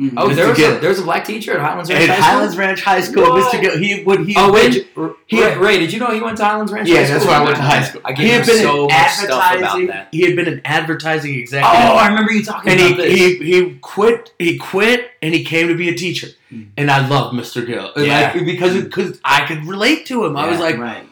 [0.00, 0.14] Mhm.
[0.16, 0.34] Oh, Mr.
[0.36, 0.80] there was, a, Gill.
[0.80, 2.24] there was a black teacher at Highlands Ranch At High School?
[2.32, 3.42] Highlands Ranch High School, Whoa.
[3.42, 3.60] Mr.
[3.60, 3.76] Gill.
[3.78, 4.34] He would he.
[4.38, 6.88] Oh wait, would- J- Ray, Ray, did you know he went to Highlands Ranch?
[6.88, 7.32] Yeah, High that's School?
[7.32, 8.00] where I went to high school.
[8.04, 10.08] I he gave had him been so much stuff about that.
[10.10, 11.70] He had been an advertising executive.
[11.80, 13.46] Oh, I remember you talking and about he, this.
[13.48, 16.66] he he quit he quit and he came to be a teacher Mm.
[16.76, 17.64] and I love Mr.
[17.64, 18.32] Gill Yeah.
[18.34, 21.04] like because because I could relate to him I was like right.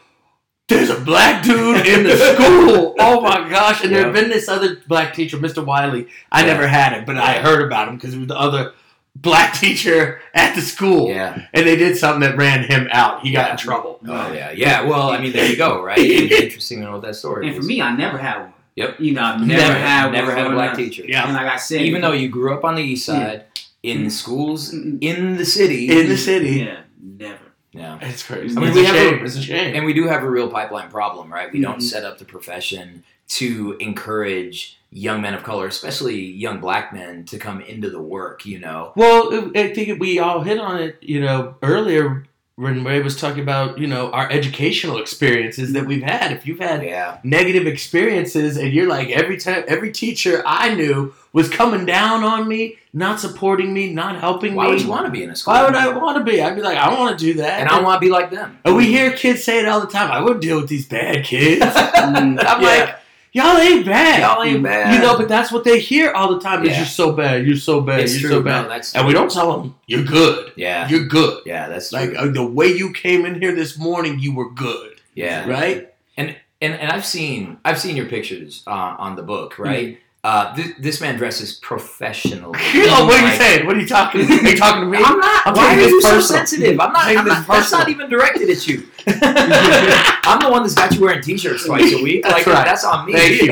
[0.69, 4.47] There's a black dude in the school oh my gosh and there had been this
[4.47, 5.63] other black teacher Mr.
[5.65, 6.47] Wiley I Yeah.
[6.53, 8.73] never had him but I heard about him because he was the other
[9.15, 11.47] black teacher at the school yeah.
[11.53, 13.51] and they did something that ran him out he got Yeah.
[13.51, 14.51] in trouble Oh yeah.
[14.51, 14.83] Yeah.
[14.83, 15.83] Well, I mean, there you go.
[15.83, 15.97] Right.
[15.99, 17.67] Interesting to know what that story And for is.
[17.67, 18.53] me, I never had one.
[18.77, 18.99] Yep.
[19.01, 20.77] You know, I've never, Never- had never had a black up.
[20.77, 21.03] teacher.
[21.05, 21.25] Yeah.
[21.25, 23.43] And like I said, Even though you grew up on the east side
[23.83, 24.11] in Mm.
[24.11, 24.99] schools Mm.
[25.01, 25.89] in the city.
[25.89, 27.39] in the city yeah, never.
[27.79, 27.97] Yeah.
[28.01, 29.93] it's crazy I mean, it's we a have shame a- it's a shame And we
[29.93, 31.51] do have a real pipeline problem, right?
[31.51, 31.83] We don't Mhm.
[31.83, 37.37] set up the profession to encourage young men of color, especially young black men, to
[37.37, 38.45] come into the work.
[38.45, 38.91] You know.
[38.95, 42.25] Well, I think we all hit on it, you know, earlier
[42.55, 46.31] when Ray was talking about, you know, our educational experiences that we've had.
[46.33, 47.19] If you've had Yeah.
[47.23, 52.47] negative experiences and you're like every time every teacher I knew was coming down on
[52.47, 54.67] me, not supporting me, not helping Why me.
[54.69, 55.53] Why would you want to be in a school?
[55.53, 56.41] Why would I want to be?
[56.41, 57.59] I'd be like, I don't want to do that.
[57.59, 58.57] And I want to be like them.
[58.65, 60.11] and we hear kids say it all the time.
[60.11, 61.65] I wouldn't deal with these bad kids.
[61.99, 62.43] Mm.
[62.45, 62.67] I'm Yeah.
[62.67, 62.95] like,
[63.33, 64.21] y'all ain't bad.
[64.21, 64.93] Y'all ain't bad.
[64.93, 66.63] You know, but that's what they hear all the time.
[66.63, 66.77] Is Yeah.
[66.77, 67.45] you're so bad.
[67.45, 67.99] You're so bad.
[67.99, 68.39] It's you're true.
[68.39, 68.69] so bad.
[68.69, 70.51] That's and we don't tell them you're good.
[70.55, 70.87] Yeah.
[70.89, 71.43] You're good.
[71.45, 71.67] Yeah.
[71.67, 75.47] That's Like uh, the way you came in here this morning, you were good, yeah.
[75.47, 75.93] right?
[76.17, 79.87] and and I've seen I've seen your pictures uh, on the book, right?
[79.89, 80.01] Mm-hmm.
[80.21, 82.59] Uh, this, this man dresses professionally.
[82.59, 83.65] oh, what are you Like, saying?
[83.65, 84.19] What are you talking?
[84.21, 84.97] Are you talking to me?
[85.03, 85.47] I'm not.
[85.47, 86.77] I'm why are you so sensitive?
[86.77, 87.05] I'm not.
[87.07, 88.83] I'm not that's not even directed at you.
[89.07, 92.23] I'm the one that's got you wearing t-shirts twice a week.
[92.23, 92.65] That's like right.
[92.65, 93.13] that's on me.
[93.13, 93.47] Thank you.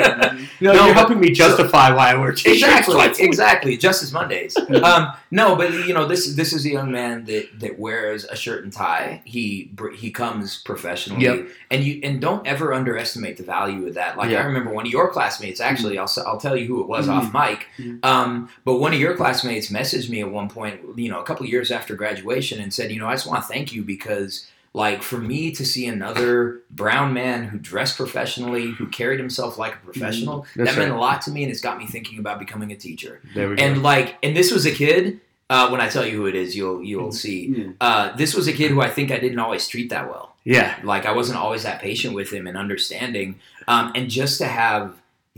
[0.60, 2.56] No, No, you're helping me justify why I wear t-shirts.
[2.62, 3.28] Exactly, twice a week.
[3.30, 3.78] exactly.
[3.78, 4.58] Justice Mondays.
[4.58, 8.36] Um, no, but you know this this is a young man that that wears a
[8.36, 9.22] shirt and tie.
[9.24, 11.48] He he comes professionally, Yep.
[11.72, 14.18] and you and don't ever underestimate the value of that.
[14.18, 14.32] Like.
[14.38, 15.62] I remember one of your classmates.
[15.62, 17.14] Actually, I'll s- I'll tell you who it was Mhm.
[17.14, 17.68] off mic.
[17.78, 18.04] Mhm.
[18.06, 21.46] Um, but one of your classmates messaged me at one point, you know, a couple
[21.46, 24.48] years after graduation, and said, you know, I just want to thank you because.
[24.74, 29.74] Like for me to see another brown man who dressed professionally, who carried himself like
[29.74, 32.38] a professional, That's that meant a lot to me, and it's got me thinking about
[32.38, 33.20] becoming a teacher.
[33.34, 33.64] There we go.
[33.64, 36.56] And like, and this was a kid Uh, when I tell you who it is,
[36.58, 37.56] you'll you'll see.
[37.58, 37.66] Yeah.
[37.82, 40.36] Uh, this was a kid who I think I didn't always treat that well.
[40.44, 40.76] Yeah.
[40.84, 43.40] Like I wasn't always that patient with him and understanding.
[43.68, 44.94] Um, and just to have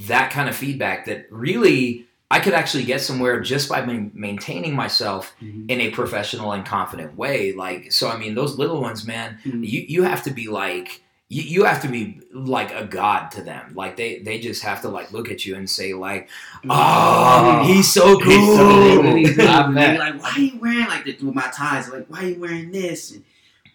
[0.08, 3.82] that kind of feedback that really I could actually get somewhere just by
[4.14, 5.66] maintaining myself Mhm.
[5.70, 7.54] in a professional and confident way.
[7.54, 9.68] Like so, I mean, those little ones, man, Mhm.
[9.68, 11.02] you you have to be like.
[11.32, 13.74] You, you have to be like a god to them.
[13.76, 16.28] Like they, they just have to like look at you and say like,
[16.68, 19.04] "Oh, he's so cool." He's so cool.
[19.04, 19.39] Really good.
[19.41, 20.00] I They're bet.
[20.00, 21.89] like, why are you wearing like the, with my ties?
[21.89, 23.12] Like, why are you wearing this?
[23.12, 23.24] And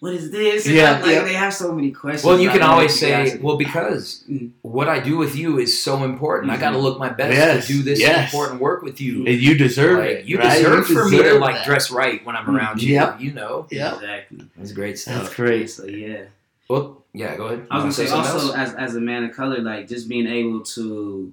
[0.04, 0.66] what is this?
[0.66, 1.24] And Yeah, like, yeah.
[1.24, 2.24] they have so many questions.
[2.24, 4.50] Well, you can always say, well, because Mm.
[4.60, 6.52] what I do with you is so important.
[6.52, 8.30] I got to look my best Yes, to do this yes.
[8.32, 9.24] important work with you.
[9.26, 10.24] And you deserve Like, it.
[10.26, 10.58] you right?
[10.58, 11.64] deserve for me to like that.
[11.64, 12.92] dress right when I'm around you.
[12.94, 13.20] Yep.
[13.22, 13.94] You know, Yeah.
[13.94, 14.38] exactly.
[14.58, 15.22] That's great stuff.
[15.22, 15.70] That's great.
[15.70, 16.24] So yeah,
[16.68, 17.66] Well, yeah, go ahead.
[17.70, 18.56] I was gonna wanna say also else?
[18.62, 21.32] as as a man of color, like just being able to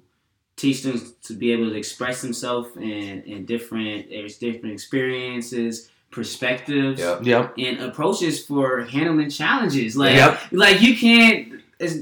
[0.56, 7.00] teach them to be able to express themselves in in different there's different experiences, perspectives,
[7.00, 7.24] Yep.
[7.24, 7.54] Yep.
[7.58, 9.96] and approaches for handling challenges.
[9.96, 10.40] Like Yep.
[10.52, 11.96] like you can't it's,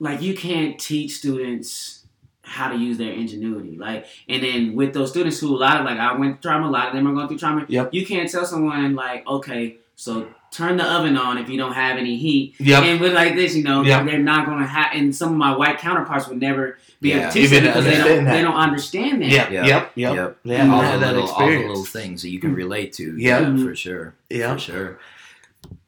[0.00, 2.06] like you can't teach students
[2.42, 5.84] how to use their ingenuity like and then with those students who a lot of
[5.84, 7.92] like i went through trauma a lot of them are going through trauma Yep.
[7.92, 11.98] you can't tell someone like okay so turn the oven on if you don't have
[11.98, 12.82] any heat Yep.
[12.84, 14.06] and with like this you know Yep.
[14.06, 17.26] they're not going to have and some of my white counterparts would never be able
[17.28, 18.30] to teach Even them because they don't, that.
[18.32, 19.50] they don't understand that Yep.
[19.50, 19.66] Yeah.
[19.66, 19.92] Yep.
[19.94, 20.14] Yep.
[20.16, 20.38] Yep.
[20.44, 20.72] Yeah.
[20.72, 23.16] all, I the that little, all the little things that you can relate to.
[23.18, 23.56] Yeah.
[23.56, 24.14] for sure.
[24.30, 24.54] Yeah.
[24.54, 24.98] For sure.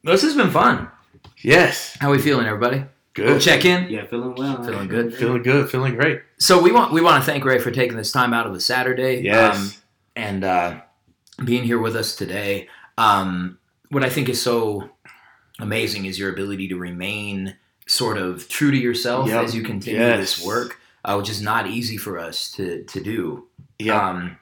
[0.03, 0.87] This has been fun.
[1.41, 1.97] Yes.
[1.99, 2.85] How we feeling, everybody?
[3.13, 3.25] Good.
[3.25, 3.89] We'll check in.
[3.89, 5.13] yeah feeling well Feeling good.
[5.13, 5.69] Feeling good.
[5.69, 6.21] Feeling great.
[6.37, 8.59] So we want we want to thank Ray for taking this time out of a
[8.61, 9.21] Saturday.
[9.21, 9.57] Yes.
[9.57, 9.71] um,
[10.15, 10.81] and uh,
[11.43, 12.69] being here with us today.
[12.97, 13.57] Um,
[13.91, 14.89] what I think is so
[15.59, 17.55] amazing is your ability to remain
[17.87, 19.43] sort of true to yourself Yep.
[19.43, 20.19] as you continue Yes.
[20.37, 23.47] this work, uh, which is not easy for us to to do.
[23.79, 24.09] yeah.
[24.09, 24.37] Um,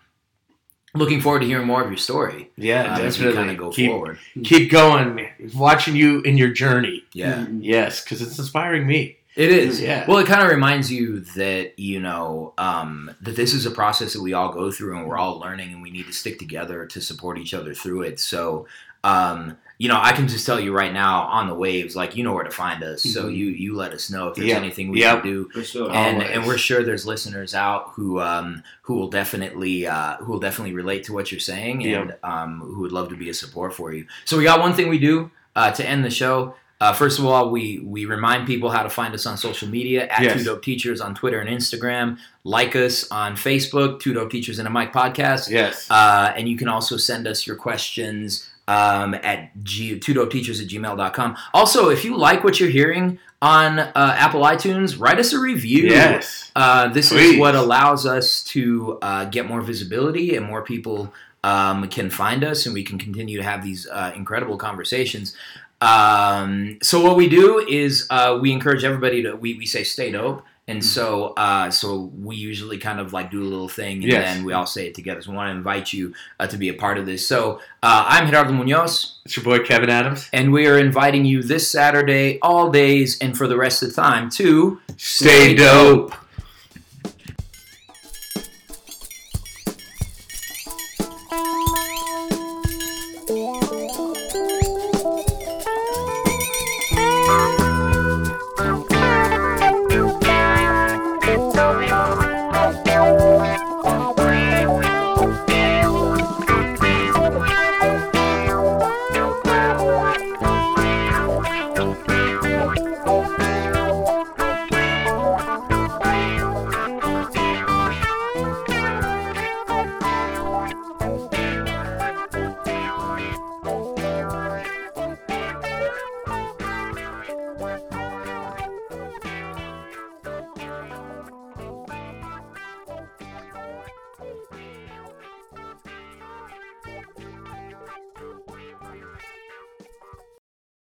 [0.95, 2.95] looking forward to hearing more of your story yeah.
[2.95, 3.33] uh, as we definitely.
[3.35, 4.17] kind of go keep, forward.
[4.43, 5.29] keep going.
[5.55, 7.03] Watching you in your journey.
[7.13, 7.59] Yeah, Mhm.
[7.61, 9.17] Yes, because it's inspiring me.
[9.35, 9.79] it is.
[9.79, 10.05] Yeah.
[10.07, 14.13] Well, it kind of reminds you that you know um, that this is a process
[14.13, 16.85] that we all go through, and we're all learning, and we need to stick together
[16.87, 18.19] to support each other through it.
[18.19, 18.67] So,
[19.03, 22.23] um, you know, I can just tell you right now on the waves, like you
[22.25, 23.01] know where to find us.
[23.03, 23.35] So Mhm.
[23.37, 24.57] you you let us know if there's Yeah.
[24.57, 25.21] anything we Yep.
[25.23, 25.63] can do.
[25.63, 26.29] sure And, Always.
[26.35, 30.73] and we're sure there's listeners out who um, who will definitely uh, who will definitely
[30.73, 33.93] relate to what you're saying and um, who would love to be a support for
[33.93, 34.05] you.
[34.25, 36.55] So we got one thing we do uh, to end the show.
[36.81, 40.07] Uh, first of all, we we remind people how to find us on social media
[40.07, 40.37] at Yes.
[40.37, 42.17] Two Dope Teachers on Twitter and Instagram.
[42.43, 45.49] Like us on Facebook, Two Dope Teachers and a Mic Podcast.
[45.49, 45.87] Yes.
[45.89, 51.35] Uh, and you can also send us your questions um, at g- teachers at gmail.com.
[51.55, 55.87] Also, if you like what you're hearing on uh, Apple iTunes, write us a review.
[55.87, 56.51] yes.
[56.55, 57.33] Uh, this Please.
[57.33, 61.11] is what allows us to uh, get more visibility and more people
[61.43, 65.35] um, can find us, and we can continue to have these uh, incredible conversations.
[65.81, 70.11] Um, so what we do is uh, we encourage everybody to we, we say stay
[70.11, 74.11] dope, and so uh, so we usually kind of like do a little thing, and
[74.11, 74.23] Yes.
[74.35, 75.21] then we all say it together.
[75.21, 77.27] So we want to invite you uh, to be a part of this.
[77.27, 80.29] So uh, I'm Gerardo Munoz, It's your boy Kevin Adams.
[80.31, 83.95] and we are inviting you this Saturday, all days, and for the rest of the
[83.95, 86.13] time to Stay dope.